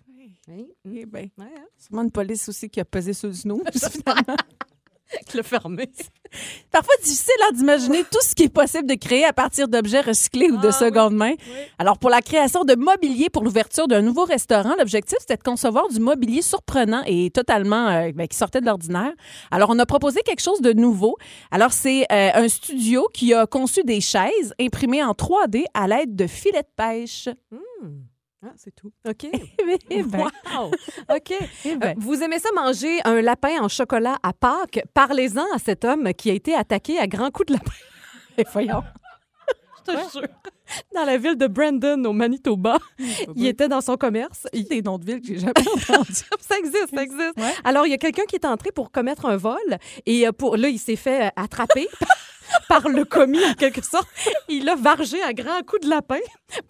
[0.49, 0.67] Oui.
[0.85, 1.45] Eh Ouais, hein?
[1.77, 3.33] sûrement une police aussi qui a pesé sur le
[3.91, 4.37] finalement.
[5.33, 5.89] Le fermer.
[6.71, 10.51] Parfois difficile hein, d'imaginer tout ce qui est possible de créer à partir d'objets recyclés
[10.51, 11.33] ou de Ah, seconde main.
[11.79, 15.87] Alors, pour la création de mobilier pour l'ouverture d'un nouveau restaurant, l'objectif, c'était de concevoir
[15.87, 19.13] du mobilier surprenant et totalement euh, ben, qui sortait de l'ordinaire.
[19.51, 21.15] Alors, on a proposé quelque chose de nouveau.
[21.51, 26.15] Alors, c'est euh, un studio qui a conçu des chaises imprimées en 3D à l'aide
[26.15, 27.29] de filets de pêche.
[28.45, 28.91] Ah, c'est tout.
[29.07, 29.25] OK.
[29.89, 30.19] Eh ben,
[30.53, 30.71] Wow!
[31.15, 31.33] OK.
[31.65, 31.89] eh ben.
[31.89, 34.81] Euh, vous aimez ça manger un lapin en chocolat à Pâques?
[34.93, 37.71] Parlez-en à cet homme qui a été attaqué à grands coups de lapin.
[38.37, 38.83] Et voyons.
[39.87, 40.27] Je te jure.
[40.93, 42.77] Dans la ville de Brandon, au Manitoba.
[43.35, 44.45] Il était dans son commerce.
[44.53, 46.13] Il- des noms de villes que j'ai jamais entendus?
[46.41, 47.37] Ça existe, ça existe.
[47.37, 47.53] Ouais.
[47.63, 49.57] Alors, il y a quelqu'un qui est entré pour commettre un vol
[50.05, 51.87] et euh, pour là, il s'est fait euh, attraper
[52.67, 54.07] par le commis, en quelque sorte.
[54.49, 56.19] Il a vargé un grand coup de lapin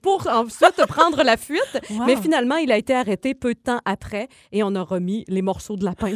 [0.02, 1.80] pour ensuite prendre la fuite.
[1.90, 2.06] Wow.
[2.06, 5.42] Mais finalement, il a été arrêté peu de temps après et on a remis les
[5.42, 6.14] morceaux de lapin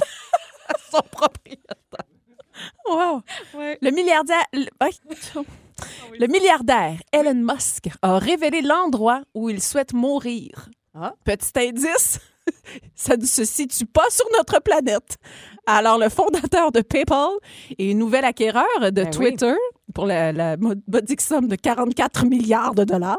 [0.68, 1.76] à son propriétaire.
[2.88, 3.22] Wow.
[3.54, 3.78] Ouais.
[3.82, 4.44] Le milliardaire.
[4.54, 4.92] Le, Ay.
[6.20, 10.70] Le milliardaire Elon Musk a révélé l'endroit où il souhaite mourir.
[10.94, 11.14] Ah.
[11.24, 12.20] Petit indice,
[12.96, 15.18] ça ne se situe pas sur notre planète.
[15.68, 17.30] Alors, le fondateur de PayPal
[17.78, 19.12] et nouvel acquéreur de Ben oui.
[19.12, 19.54] Twitter
[19.94, 23.18] pour la, la modique somme de 44 milliards de dollars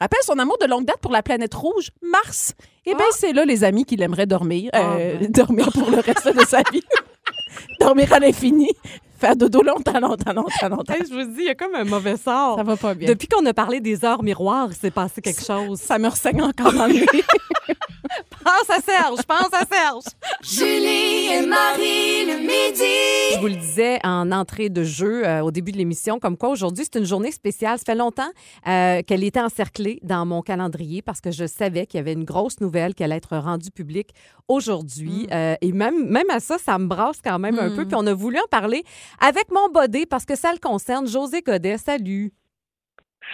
[0.00, 2.54] rappelle son amour de longue date pour la planète rouge, Mars.
[2.86, 4.70] Eh bien, c'est là, les amis, qu'il aimerait dormir.
[4.72, 5.30] Ah, euh, ben.
[5.30, 6.82] Dormir pour le reste de sa vie.
[7.80, 8.70] dormir à l'infini.
[9.18, 10.94] Faire dodo longtemps, longtemps, longtemps, longtemps.
[10.94, 12.56] Hey, je vous dis, il y a comme un mauvais sort.
[12.56, 13.06] Ça va pas bien.
[13.06, 15.78] Depuis qu'on a parlé des heures miroirs, il s'est passé quelque chose.
[15.78, 17.24] Ça me ressaigne encore dans le nez.
[18.44, 20.04] Pense à Serge, pense à Serge.
[20.42, 23.34] Julie et Marie le midi.
[23.34, 26.48] Je vous le disais en entrée de jeu euh, au début de l'émission, comme quoi
[26.48, 27.78] aujourd'hui, c'est une journée spéciale.
[27.78, 28.30] Ça fait longtemps
[28.66, 32.24] euh, qu'elle était encerclée dans mon calendrier parce que je savais qu'il y avait une
[32.24, 34.10] grosse nouvelle qui allait être rendue publique
[34.48, 35.26] aujourd'hui.
[35.32, 37.86] Euh, et même, même à ça, ça me brasse quand même un peu.
[37.86, 38.84] Puis on a voulu en parler
[39.20, 41.06] avec mon bodé parce que ça le concerne.
[41.06, 42.32] José Godet, salut.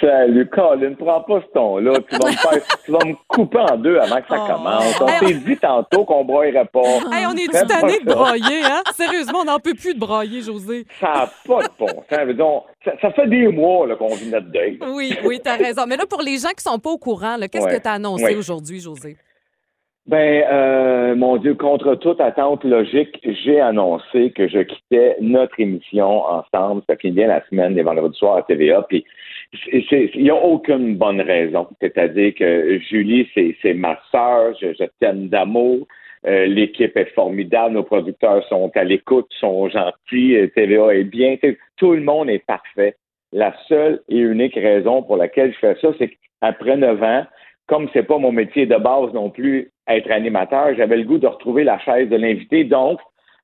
[0.01, 1.93] Salut, Colin, prends pas ce ton-là.
[2.11, 4.53] Tu vas me faire, tu vas me couper en deux avant que ça Oh.
[4.53, 5.01] commence.
[5.01, 6.81] On Hey, s'est dit tantôt qu'on broyerait pas.
[7.13, 8.83] Hey, on est du tanné de broyer, hein?
[8.93, 10.85] Sérieusement, on n'en peut plus de broyer, José.
[11.01, 12.41] Ça n'a pas de bon sens.
[12.41, 14.79] On- ça, ça fait des mois là, qu'on vit notre deuil.
[14.87, 15.85] Oui, oui, t'as raison.
[15.89, 17.77] Mais là, pour les gens qui sont pas au courant, qu'est-ce Ouais.
[17.79, 18.37] que tu as annoncé Ouais.
[18.37, 19.17] aujourd'hui, José?
[20.09, 26.23] Ben, euh, mon Dieu, contre toute attente logique, j'ai annoncé que je quittais notre émission
[26.23, 26.83] ensemble.
[26.89, 28.83] Ça finit bien la semaine des vendredis soirs à TVA.
[28.89, 29.05] Puis,
[29.73, 31.69] il n'y a aucune bonne raison.
[31.81, 34.55] C'est-à-dire que Julie, c'est ma sœur.
[34.61, 35.87] Je, je t'aime d'amour.
[36.27, 37.75] Euh, L'équipe est formidable.
[37.75, 40.37] Nos producteurs sont à l'écoute, sont gentils.
[40.37, 41.37] euh, TVA est bien.
[41.77, 42.97] Tout le monde est parfait.
[43.33, 47.25] La seule et unique raison pour laquelle je fais ça, c'est qu'après neuf ans,
[47.67, 51.27] comme c'est pas mon métier de base non plus, être animateur, j'avais le goût de
[51.27, 53.01] retrouver la chaise de l'invité, donc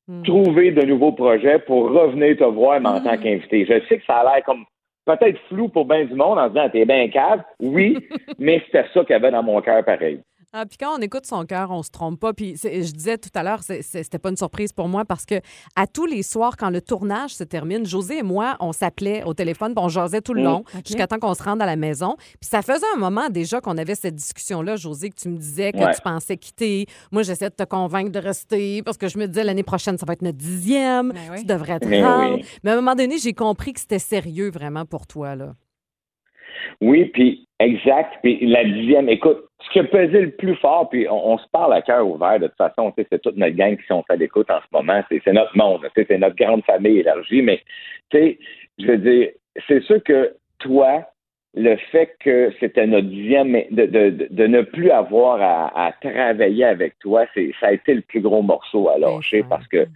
[0.08, 0.24] Hmm.
[0.24, 3.64] trouver de nouveaux projets pour revenir te voir mais en tant qu'invité.
[3.64, 4.64] Je sais que ça a l'air comme
[5.04, 7.98] peut-être flou pour bien du monde en disant t'es bien cave, oui,
[8.38, 10.20] mais c'était ça qu'il y avait dans mon cœur pareil.
[10.54, 12.34] Ah, puis quand on écoute son cœur, on se trompe pas.
[12.34, 15.36] Puis je disais tout à l'heure, c'était pas une surprise pour moi parce que
[15.76, 19.32] à tous les soirs, quand le tournage se termine, José et moi, on s'appelait au
[19.32, 20.44] téléphone, puis on jasait tout le Mm.
[20.44, 22.16] long jusqu'à temps qu'on se rende à la maison.
[22.18, 25.72] Puis ça faisait un moment déjà qu'on avait cette discussion-là, José, que tu me disais
[25.72, 25.94] que Ouais.
[25.94, 26.84] tu pensais quitter.
[27.12, 30.04] Moi, j'essayais de te convaincre de rester parce que je me disais l'année prochaine, ça
[30.04, 31.12] va être notre dixième.
[31.12, 31.38] Ben oui.
[31.40, 32.34] Tu devrais te Mais rendre.
[32.36, 32.44] oui.
[32.62, 35.34] Mais à un moment donné, j'ai compris que c'était sérieux vraiment pour toi.
[35.34, 35.54] Là.
[36.82, 38.16] Oui, puis exact.
[38.22, 41.46] Puis la dixième, écoute, ce qui a pesé le plus fort, puis on, on se
[41.52, 44.50] parle à cœur ouvert, de toute façon, c'est toute notre gang qui sont à l'écoute
[44.50, 47.60] en ce moment, c'est notre monde, c'est notre grande famille élargie, mais
[48.10, 48.38] tu sais,
[48.78, 49.30] je veux dire,
[49.68, 51.04] c'est sûr que toi,
[51.54, 56.64] le fait que c'était notre dixième, de, de, de, ne plus avoir à, à travailler
[56.64, 59.86] avec toi, c'est ça a été le plus gros morceau à lâcher parce que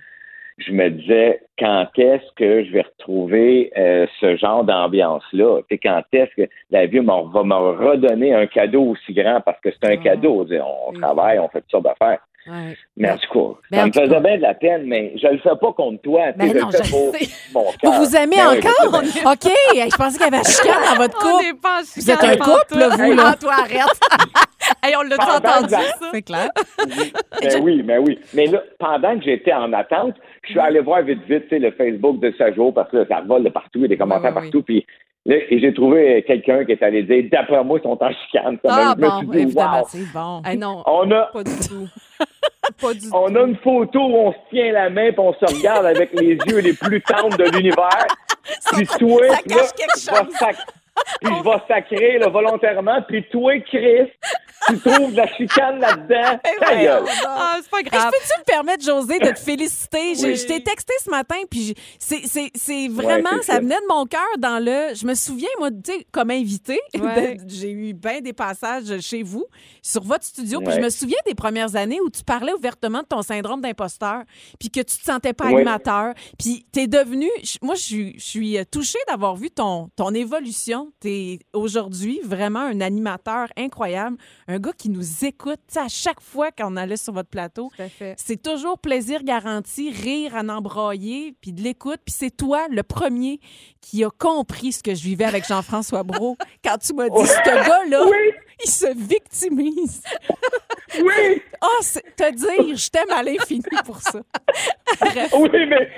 [0.59, 5.61] je me disais quand est-ce que je vais retrouver euh, ce genre d'ambiance-là?
[5.83, 9.41] Quand est-ce que la vie m'en- va me redonner un cadeau aussi grand?
[9.43, 10.03] Parce que c'est un Ah.
[10.03, 10.47] cadeau.
[10.51, 11.01] On, Oui.
[11.01, 12.21] travaille, on fait toutes sortes d'affaires.
[12.49, 12.77] Ouais.
[12.97, 14.21] Mais en tout cas, Ben, ça me faisait cas.
[14.21, 16.33] bien de la peine, mais je le fais pas contre toi.
[16.33, 16.91] tu sais, Ben je non, le fais je
[17.53, 19.01] pour mon Vous vous aimez Ben je encore?
[19.33, 19.53] OK.
[19.75, 21.61] Je pensais qu'il y avait un chicane dans votre On couple.
[21.61, 23.35] pas Vous êtes un couple, là, vous, là.
[23.41, 24.01] toi, arrête.
[24.87, 26.09] hey, on l'a entendu, ça?
[26.13, 26.49] C'est clair.
[27.43, 28.19] Ben oui, ben oui.
[28.35, 30.15] Mais là, pendant que j'étais en attente,
[30.45, 32.99] je suis allé voir vite, vite, tu sais, le Facebook de ce jour, parce que
[32.99, 34.43] là, ça vole de partout, il y a des commentaires oui, oui.
[34.51, 34.87] partout, puis
[35.27, 38.59] là, et j'ai trouvé quelqu'un qui est allé dire, d'après moi, ils sont en chicane.
[38.67, 39.79] Ah, je me bon, suis dit, évidemment.
[39.81, 39.87] wow.
[39.89, 40.43] C'est bon.
[40.45, 41.89] Hey, non, On a, pas du tout.
[42.81, 43.39] Pas du on tout.
[43.39, 46.37] a une photo où on se tient la main puis on se regarde avec les
[46.49, 48.07] yeux les plus tendres de l'univers.
[48.73, 50.57] Puis toi, ça cache là, quelque
[51.21, 53.03] puis je vais sacrer là, volontairement.
[53.03, 54.11] Puis toi, Chris,
[54.69, 56.41] tu trouves de la chicane là-dedans?
[56.61, 57.01] Voyons gueule.
[57.05, 57.11] donc.
[57.27, 58.13] Ah, c'est pas grave.
[58.15, 60.15] je peux-tu me permettre, José, de te féliciter?
[60.15, 60.37] Je, Oui.
[60.37, 64.21] je t'ai texté ce matin, puis c'est, c'est, c'est vraiment, ça venait de mon cœur
[64.39, 64.95] dans le.
[64.95, 67.37] Je me souviens, moi, tu sais, comme invité, Ouais.
[67.47, 69.45] j'ai eu bien des passages chez vous,
[69.83, 70.77] sur votre studio, puis Ouais.
[70.77, 74.23] je me souviens des premières années où tu parlais ouvertement de ton syndrome d'imposteur,
[74.59, 77.29] puis que tu te sentais pas animateur, puis t'es devenu.
[77.63, 80.91] Moi, je suis, je suis touchée d'avoir vu ton, ton évolution.
[81.01, 84.17] T'es aujourd'hui vraiment un animateur incroyable,
[84.49, 85.59] un gars qui nous écoute.
[85.69, 88.15] Tu sais, à chaque fois qu'on allait sur votre plateau, Tout à fait.
[88.19, 92.01] c'est toujours plaisir garanti, rire à n'embroyer, puis de l'écoute.
[92.05, 93.41] Puis c'est toi, le premier,
[93.81, 97.45] qui a compris ce que je vivais avec Jean-François Brault quand tu m'as dit, ce
[97.45, 98.33] gars-là, Oui,
[98.65, 100.03] il se victimise.
[101.01, 104.21] oui, Ah, c'est te dire, je t'aime à l'infini pour ça.
[105.39, 105.91] Oui, mais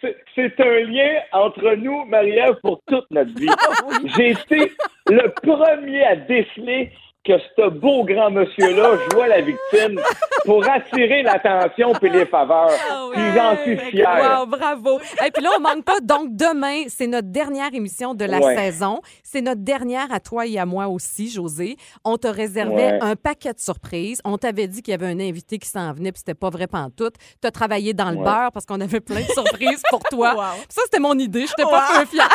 [0.00, 3.48] c'est- c'est un lien entre nous, Marie-Ève, pour toute notre vie.
[4.16, 4.72] J'ai été
[5.08, 6.92] le premier à déceler
[7.24, 10.00] que ce beau grand monsieur-là joue la victime
[10.46, 12.70] pour attirer l'attention puis les faveurs.
[13.12, 14.38] Puis j'en suis fier.
[14.40, 14.98] Wow, bravo.
[15.26, 16.00] Et puis là, on manque pas.
[16.00, 18.56] Donc, demain, c'est notre dernière émission de la Ouais.
[18.56, 19.00] saison.
[19.22, 21.76] C'est notre dernière à toi et à moi aussi, José.
[22.04, 22.98] On te réservait Ouais.
[23.02, 24.22] un paquet de surprises.
[24.24, 26.66] On t'avait dit qu'il y avait un invité qui s'en venait, puis c'était pas vrai
[26.66, 27.14] pantoute.
[27.42, 28.24] Tu as travaillé dans le Ouais.
[28.24, 30.32] beurre parce qu'on avait plein de surprises pour toi.
[30.38, 30.44] Wow.
[30.56, 31.46] Puis Ça, c'était mon idée.
[31.46, 32.28] J'étais pas peu fière.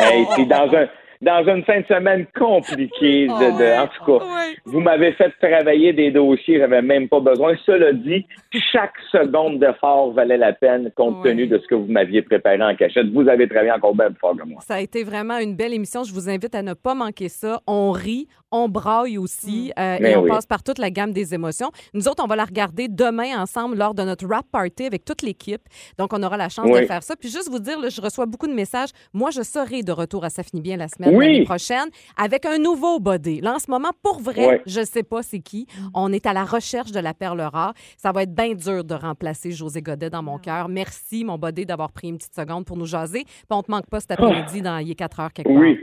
[0.00, 0.86] Hey, puis dans un
[1.20, 4.24] dans une fin de semaine compliquée de, de- en tout cas.
[4.24, 4.56] Ouais.
[4.64, 7.54] Vous m'avez fait travailler des dossiers, j'avais même pas besoin.
[7.66, 8.26] Cela dit,
[8.72, 11.30] chaque seconde d'effort valait la peine compte Ouais.
[11.30, 13.08] tenu de ce que vous m'aviez préparé en cachette.
[13.12, 14.60] Vous avez travaillé encore bien plus fort que moi.
[14.66, 16.04] Ça a été vraiment une belle émission.
[16.04, 17.60] Je vous invite à ne pas manquer ça.
[17.66, 20.30] On rit, on braille aussi euh, et on oui.
[20.30, 21.70] passe par toute la gamme des émotions.
[21.94, 25.22] Nous autres, on va la regarder demain ensemble lors de notre rap party avec toute
[25.22, 25.62] l'équipe.
[25.98, 27.14] Donc, on aura la chance de faire ça.
[27.16, 28.90] Puis juste vous dire, là, je reçois beaucoup de messages.
[29.12, 31.26] Moi, je serai de retour à Ça finit bien la semaine Oui.
[31.26, 33.40] l'année prochaine avec un nouveau body.
[33.40, 35.66] Là, en ce moment, pour vrai, je sais pas c'est qui.
[35.94, 37.74] On est à la recherche de la perle rare.
[37.96, 40.68] Ça va être bien dur de remplacer José Godet dans mon cœur.
[40.68, 43.24] Merci, mon body, d'avoir pris une petite seconde pour nous jaser.
[43.24, 45.56] Puis on te manque pas cet après-midi dans Il est 4 heures quelque part.
[45.60, 45.78] Oui.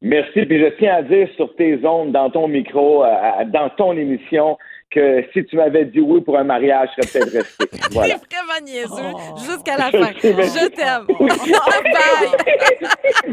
[0.00, 0.46] Merci.
[0.46, 4.56] Puis je tiens à dire sur tes ondes, dans ton micro, euh, dans ton émission,
[4.90, 7.64] que si tu m'avais dit oui pour un mariage, je serais peut-être resté.
[7.90, 8.14] Voilà.
[8.14, 9.36] T'es vraiment niaiseux Oh.
[9.38, 10.12] jusqu'à la Je fin.
[10.22, 11.06] Je t'aime.
[11.18, 11.28] Bye.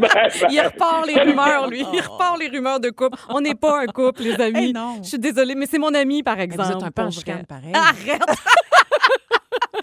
[0.00, 0.30] bye.
[0.50, 1.84] Il repart les rumeurs, lui.
[1.92, 3.18] Il repart les rumeurs de couple.
[3.28, 4.66] On n'est pas un couple, les amis.
[4.66, 4.98] Hey, non.
[5.02, 6.76] Je suis désolée, mais c'est mon ami, par Vous exemple.
[6.78, 7.72] êtes un peu en chicane, pareil.
[7.74, 8.22] Arrête!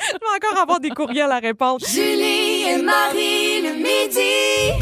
[0.02, 1.86] Je vais encore avoir des courriels à répondre.
[1.88, 4.74] Julie et Marie le midi.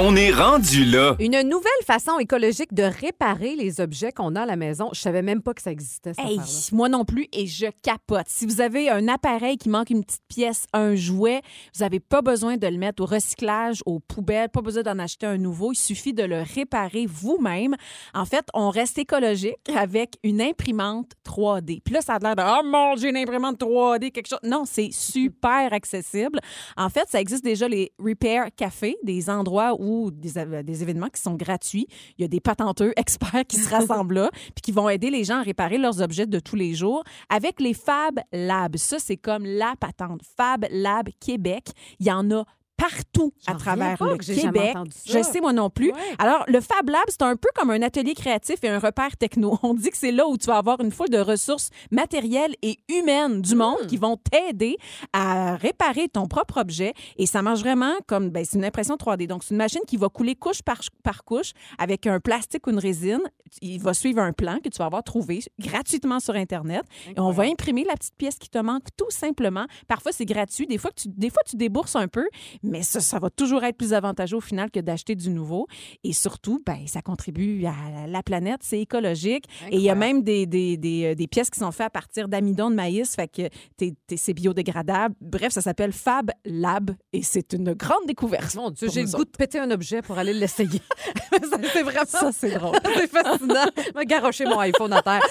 [0.00, 1.14] Qu'on est rendu là.
[1.20, 4.88] Une nouvelle façon écologique de réparer les objets qu'on a à la maison.
[4.94, 6.68] Je savais même pas que ça existait, cette Hey, affaire-là.
[6.72, 8.24] moi non plus, et je capote.
[8.26, 11.42] Si vous avez un appareil qui manque une petite pièce, un jouet,
[11.76, 15.26] vous n'avez pas besoin de le mettre au recyclage, aux poubelles, pas besoin d'en acheter
[15.26, 15.72] un nouveau.
[15.72, 17.76] Il suffit de le réparer vous-même.
[18.14, 21.82] En fait, on reste écologique avec une imprimante 3D.
[21.84, 24.38] Puis là, ça a l'air de Oh mon Dieu, une imprimante 3D, quelque chose.
[24.44, 26.40] Non, c'est super accessible.
[26.78, 31.08] En fait, ça existe déjà les Repair Café, des endroits où des, av- des événements
[31.08, 31.86] qui sont gratuits.
[32.18, 35.24] Il y a des patenteux experts qui se rassemblent là, puis qui vont aider les
[35.24, 38.76] gens à réparer leurs objets de tous les jours avec les Fab Labs.
[38.76, 40.22] Ça, c'est comme la patente.
[40.36, 41.68] Fab Lab Québec.
[41.98, 42.44] Il y en a
[42.80, 44.76] partout à travers le Québec.
[45.06, 45.92] Je sais moi non plus.
[45.92, 45.98] Ouais.
[46.18, 49.58] Alors, le Fab Lab, c'est un peu comme un atelier créatif et un repère techno.
[49.62, 52.78] On dit que c'est là où tu vas avoir une foule de ressources matérielles et
[52.88, 54.76] humaines du monde qui vont t'aider
[55.12, 56.94] à réparer ton propre objet.
[57.16, 59.26] Et ça marche vraiment comme, ben, c'est une impression 3D.
[59.26, 62.70] Donc, c'est une machine qui va couler couche par, par couche avec un plastique ou
[62.70, 63.20] une résine.
[63.60, 66.84] Il va suivre un plan que tu vas avoir trouvé gratuitement sur Internet.
[67.14, 69.66] Et on va imprimer la petite pièce qui te manque tout simplement.
[69.88, 70.66] Parfois, c'est gratuit.
[70.66, 72.26] Des fois, tu, des fois, tu débourses un peu,
[72.70, 75.66] mais ça, ça va toujours être plus avantageux au final que d'acheter du nouveau.
[76.04, 79.44] Et surtout, ben, ça contribue à la planète, c'est écologique.
[79.70, 81.90] Et il y a même des, des, des, euh, des pièces qui sont faites à
[81.90, 85.14] partir d'amidon de maïs, fait que t'es- t'es- c'est biodégradable.
[85.20, 88.54] Bref, ça s'appelle Fab Lab et c'est une grande découverte.
[88.54, 90.80] Mon Dieu, j'ai le goût de péter un objet pour aller l'essayer.
[91.32, 92.04] Ça, c'est vraiment...
[92.06, 92.76] Ça, c'est drôle.
[92.94, 93.66] c'est fascinant.
[94.06, 95.22] Garocher mon iPhone à terre.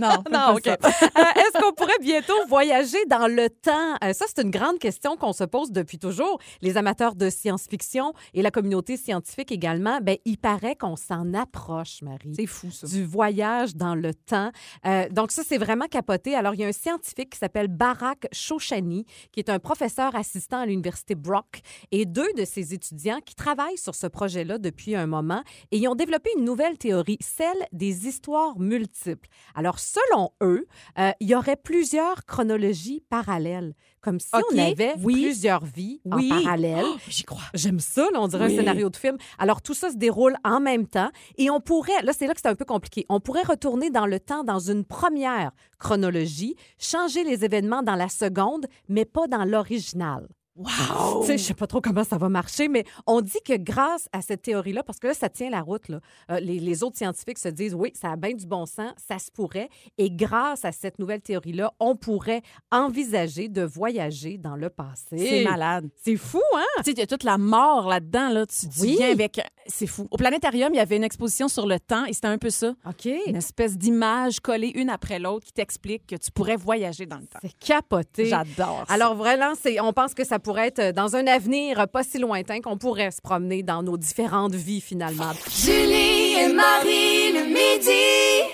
[0.00, 0.66] Non, Non, OK.
[0.66, 3.94] Euh, Est-ce qu'on pourrait bientôt voyager dans le temps?
[4.04, 6.25] Euh, ça, c'est une grande question qu'on se pose depuis toujours.
[6.62, 12.02] Les amateurs de science-fiction et la communauté scientifique également, ben, il paraît qu'on s'en approche,
[12.02, 12.34] Marie.
[12.34, 12.86] C'est fou, ça.
[12.86, 14.50] Du voyage dans le temps.
[14.86, 16.34] Euh, donc, ça, c'est vraiment capoté.
[16.34, 20.60] Alors, il y a un scientifique qui s'appelle Barak Shoshani, qui est un professeur assistant
[20.60, 21.60] à l'Université Brock,
[21.90, 25.42] et deux de ses étudiants qui travaillent sur ce projet-là depuis un moment.
[25.70, 29.28] Et ils ont développé une nouvelle théorie, celle des histoires multiples.
[29.54, 30.66] Alors, selon eux,
[30.98, 33.74] euh, il y aurait plusieurs chronologies parallèles,
[34.06, 35.14] comme si on avait oui.
[35.22, 36.32] plusieurs vies Oui.
[36.32, 36.84] en parallèle.
[36.86, 37.42] Oh, J'y crois.
[37.54, 38.54] J'aime ça, là, on dirait Oui.
[38.54, 39.16] un scénario de film.
[39.38, 42.40] Alors, tout ça se déroule en même temps et on pourrait, là, c'est là que
[42.40, 45.50] c'est un peu compliqué, on pourrait retourner dans le temps dans une première
[45.80, 50.28] chronologie, changer les événements dans la seconde, mais pas dans l'original.
[50.56, 51.20] Wow!
[51.20, 54.08] Tu sais, je sais pas trop comment ça va marcher, mais on dit que grâce
[54.12, 56.00] à cette théorie-là, parce que là, ça tient la route, là,
[56.30, 59.18] euh, les, les autres scientifiques se disent, oui, ça a bien du bon sens, ça
[59.18, 59.68] se pourrait.
[59.98, 62.42] Et grâce à cette nouvelle théorie-là, on pourrait
[62.72, 65.16] envisager de voyager dans le passé.
[65.18, 65.88] C'est malade.
[66.02, 66.62] C'est fou, hein?
[66.78, 68.28] Tu sais, il y a toute la mort là-dedans.
[68.30, 68.46] Là.
[68.46, 68.96] Tu, tu Oui.
[68.98, 69.40] viens avec.
[69.66, 70.06] C'est fou.
[70.10, 72.74] Au planétarium, il y avait une exposition sur le temps et c'était un peu ça.
[72.88, 73.08] OK.
[73.26, 77.26] Une espèce d'image collée une après l'autre qui t'explique que tu pourrais voyager dans le
[77.26, 77.40] temps.
[77.42, 78.26] C'est capoté.
[78.26, 78.84] J'adore.
[78.88, 79.52] Alors vraiment,
[79.82, 83.20] on pense que ça pourrait être dans un avenir pas si lointain qu'on pourrait se
[83.20, 85.32] promener dans nos différentes vies finalement.
[85.50, 88.52] Julie et Marie le midi.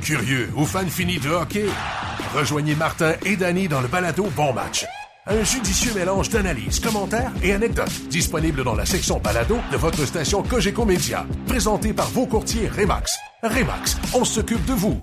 [0.00, 1.66] Curieux ou fan fini de hockey?
[2.36, 4.86] Rejoignez Martin et Danny dans le balado Bon Match.
[5.26, 10.44] Un judicieux mélange d'analyses, commentaires et anecdotes disponible dans la section balado de votre station
[10.44, 11.26] Cogeco Média.
[11.48, 13.18] Présenté par vos courtiers Remax.
[13.42, 15.00] Remax, on s'occupe de vous.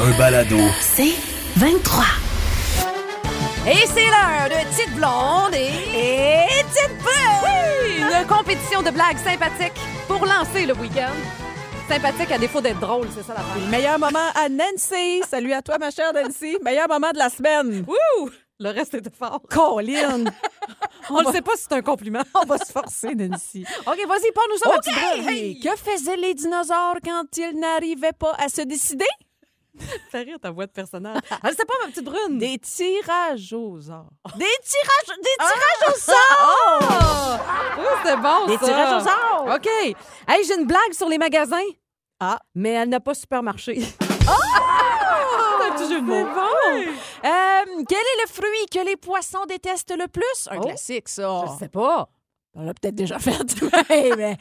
[0.00, 0.58] Un balado.
[0.80, 2.04] C'est 23.
[3.68, 7.44] Et c'est l'heure de Petite Blonde et, et Petite Brune!
[7.44, 8.02] Oui!
[8.20, 11.12] Une compétition de blagues sympathiques pour lancer le week-end.
[11.88, 15.22] Sympathique à défaut d'être drôle, c'est ça la Le meilleur moment à Nancy.
[15.28, 16.58] Salut à toi, ma chère Nancy.
[16.62, 17.84] Meilleur moment de la semaine.
[17.86, 18.30] Wouh!
[18.58, 19.40] Le reste était fort.
[19.48, 20.24] Colin.
[21.10, 22.22] On ne sait pas si c'est un compliment.
[22.34, 23.64] On va se forcer, Nancy.
[23.86, 24.80] OK, vas-y, parle-nous ça, ma OK.
[24.82, 25.28] petite Brune.
[25.28, 25.60] Hey!
[25.60, 29.06] Que faisaient les dinosaures quand ils n'arrivaient pas à se décider?
[30.10, 31.20] Fais rire ta voix de personnage.
[31.30, 32.38] Ah, c'est pas ma petite Brune.
[32.38, 34.10] Des tirages aux arts.
[34.36, 36.78] Des tirages, des tirages au sort!
[36.90, 37.40] Ah!
[37.78, 38.64] Oui, c'est bon, Des ça.
[38.64, 39.56] tirages aux arts.
[39.56, 39.66] OK.
[40.28, 41.56] Hey, j'ai une blague sur les magasins.
[42.20, 42.38] Ah.
[42.54, 43.80] Mais elle n'a pas super marché.
[45.76, 46.14] C'est mots.
[46.14, 50.48] Euh, quel est le fruit que les poissons détestent le plus?
[50.50, 50.60] Un Oh.
[50.62, 51.44] classique, ça.
[51.46, 52.08] Je sais pas.
[52.56, 53.32] On l'a peut-être déjà fait,
[53.62, 54.36] Ouais, mais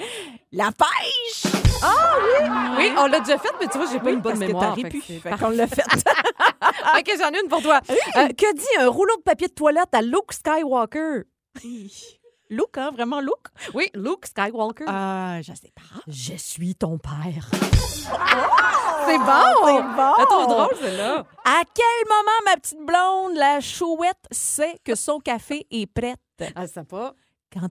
[0.51, 1.51] la pêche!
[2.78, 4.76] Oui, on l'a déjà fait, mais tu vois, j'ai pas une bonne parce mémoire.
[4.76, 5.82] que fait t'as que Fait qu'on l'a fait.
[6.99, 7.82] OK, j'en ai une pour toi.
[8.18, 11.24] Euh, que dit un rouleau de papier de toilette à Luke Skywalker?
[12.49, 12.91] Luke, hein?
[12.91, 13.47] Vraiment Luke?
[13.74, 14.86] Oui, Luke Skywalker.
[14.88, 15.99] Ah, je sais pas.
[16.07, 17.49] Je suis ton père.
[17.51, 17.57] C'est
[19.07, 19.66] c'est bon!
[19.66, 20.26] C'est bon!
[20.26, 21.26] Trop drôle, celle-là.
[21.45, 26.20] À quel moment, ma petite blonde, la chouette sait que son café est prête?
[26.39, 26.84] Elle sait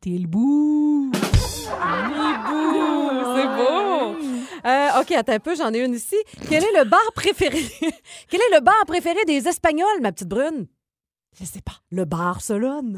[0.04, 1.10] il boue.
[1.10, 1.12] Ouh,
[3.36, 4.16] c'est beau.
[4.64, 6.16] Euh, OK, attends un peu, j'en ai une ici.
[6.48, 7.58] Quel est le bar préféré?
[8.28, 10.66] Quel est le bar préféré des Espagnols, ma petite brune?
[11.38, 11.72] Je sais pas.
[11.90, 12.96] Le Barcelone.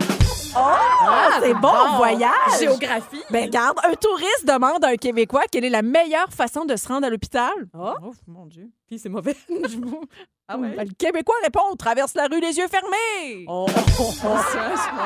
[0.57, 1.97] Ah, c'est bon, bon.
[1.97, 2.61] voyage!
[2.61, 3.22] Géographie.
[3.30, 6.87] Ben, regarde, un touriste demande à un Québécois quelle est la meilleure façon de se
[6.89, 7.53] rendre à l'hôpital.
[7.72, 7.95] Oh.
[8.26, 8.70] mon Dieu.
[8.87, 9.37] Puis c'est mauvais.
[10.47, 10.75] ah ouais?
[10.77, 13.45] Ben, le Québécois répond on traverse la rue les yeux fermés.
[13.49, 14.37] Oh, oh, oh, oh.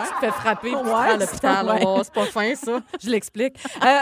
[0.07, 1.67] Tu te fais frapper te rends à l'hôpital.
[1.69, 1.83] ouais.
[1.87, 2.81] Oh, c'est pas fin, ça.
[3.01, 3.57] Je l'explique.
[3.85, 4.01] Euh,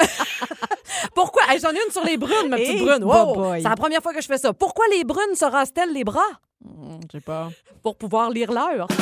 [1.14, 1.42] pourquoi?
[1.50, 3.04] Hey, J'en ai une sur les brunes, ma petite Hey, brune.
[3.04, 3.34] Wow.
[3.34, 3.62] boy.
[3.62, 4.52] C'est la première fois que je fais ça.
[4.54, 6.20] Pourquoi les brunes se rasent-elles les bras?
[6.64, 7.50] Je sais pas.
[7.82, 8.88] Pour pouvoir lire l'heure.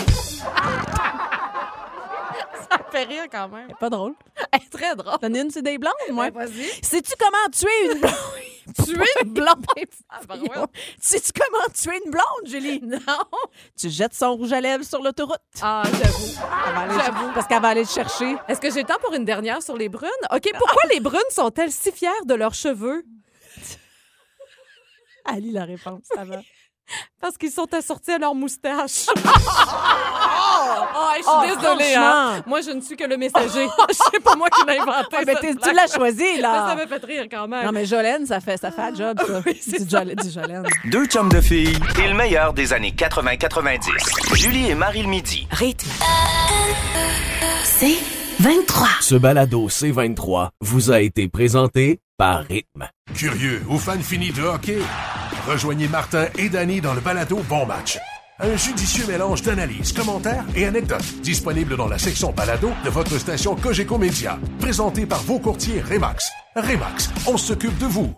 [2.68, 3.68] ça me fait rire quand même.
[3.78, 4.14] Pas drôle.
[4.52, 5.18] Elle est très drôle.
[5.20, 6.30] T'en as une, c'est des blondes, moi?
[6.30, 6.66] Ben, Vas-y.
[6.82, 8.12] Sais-tu comment tuer une blonde?
[8.84, 9.64] Tuer une blonde.
[10.08, 10.20] Ah,
[11.00, 12.80] Sais-tu comment tuer une blonde, Julie?
[12.82, 12.98] Non.
[13.76, 15.36] Tu jettes son rouge à lèvres sur l'autoroute.
[15.60, 16.98] Ah, j'avoue.
[16.98, 17.32] J'avoue.
[17.34, 18.36] Parce qu'elle va aller le chercher.
[18.48, 20.10] Est-ce que j'ai le temps pour une dernière sur les brunes?
[20.32, 23.04] OK, pourquoi les brunes sont-elles si fières de leurs cheveux?
[25.24, 26.40] Ali, la réponse, ça va.
[27.20, 29.06] Parce qu'ils sont assortis à leur moustache.
[30.96, 31.94] Oh, je suis Oh, désolée.
[31.96, 32.42] Hein?
[32.46, 33.66] Moi, je ne suis que le messager.
[33.90, 35.16] C'est pas moi qui l'ai inventé.
[35.18, 36.66] Ah, ben, tu l'as choisi, Mais là.
[36.68, 37.64] Ça m'a fait rire quand même.
[37.64, 39.42] Non, mais Jolène, ça fait, ça fait un job, ça.
[39.90, 40.64] Jolène.
[40.86, 44.34] Deux chums de filles et le meilleur des années 80-90.
[44.36, 45.46] Julie et Marie le midi.
[45.50, 45.88] Rythme.
[47.64, 47.98] C'est
[48.40, 48.88] 23.
[49.00, 52.88] Ce balado C23 vous a été présenté par Rythme.
[53.14, 54.78] Curieux ou fan fini de hockey?
[55.48, 57.98] Rejoignez Martin et Danny dans le balado Bon Match.
[58.40, 63.54] Un judicieux mélange d'analyses, commentaires et anecdotes disponible dans la section balado de votre station
[63.54, 64.38] Cogeco Média.
[64.58, 66.30] Présenté par vos courtiers Remax.
[66.56, 68.14] Remax, on s'occupe de vous.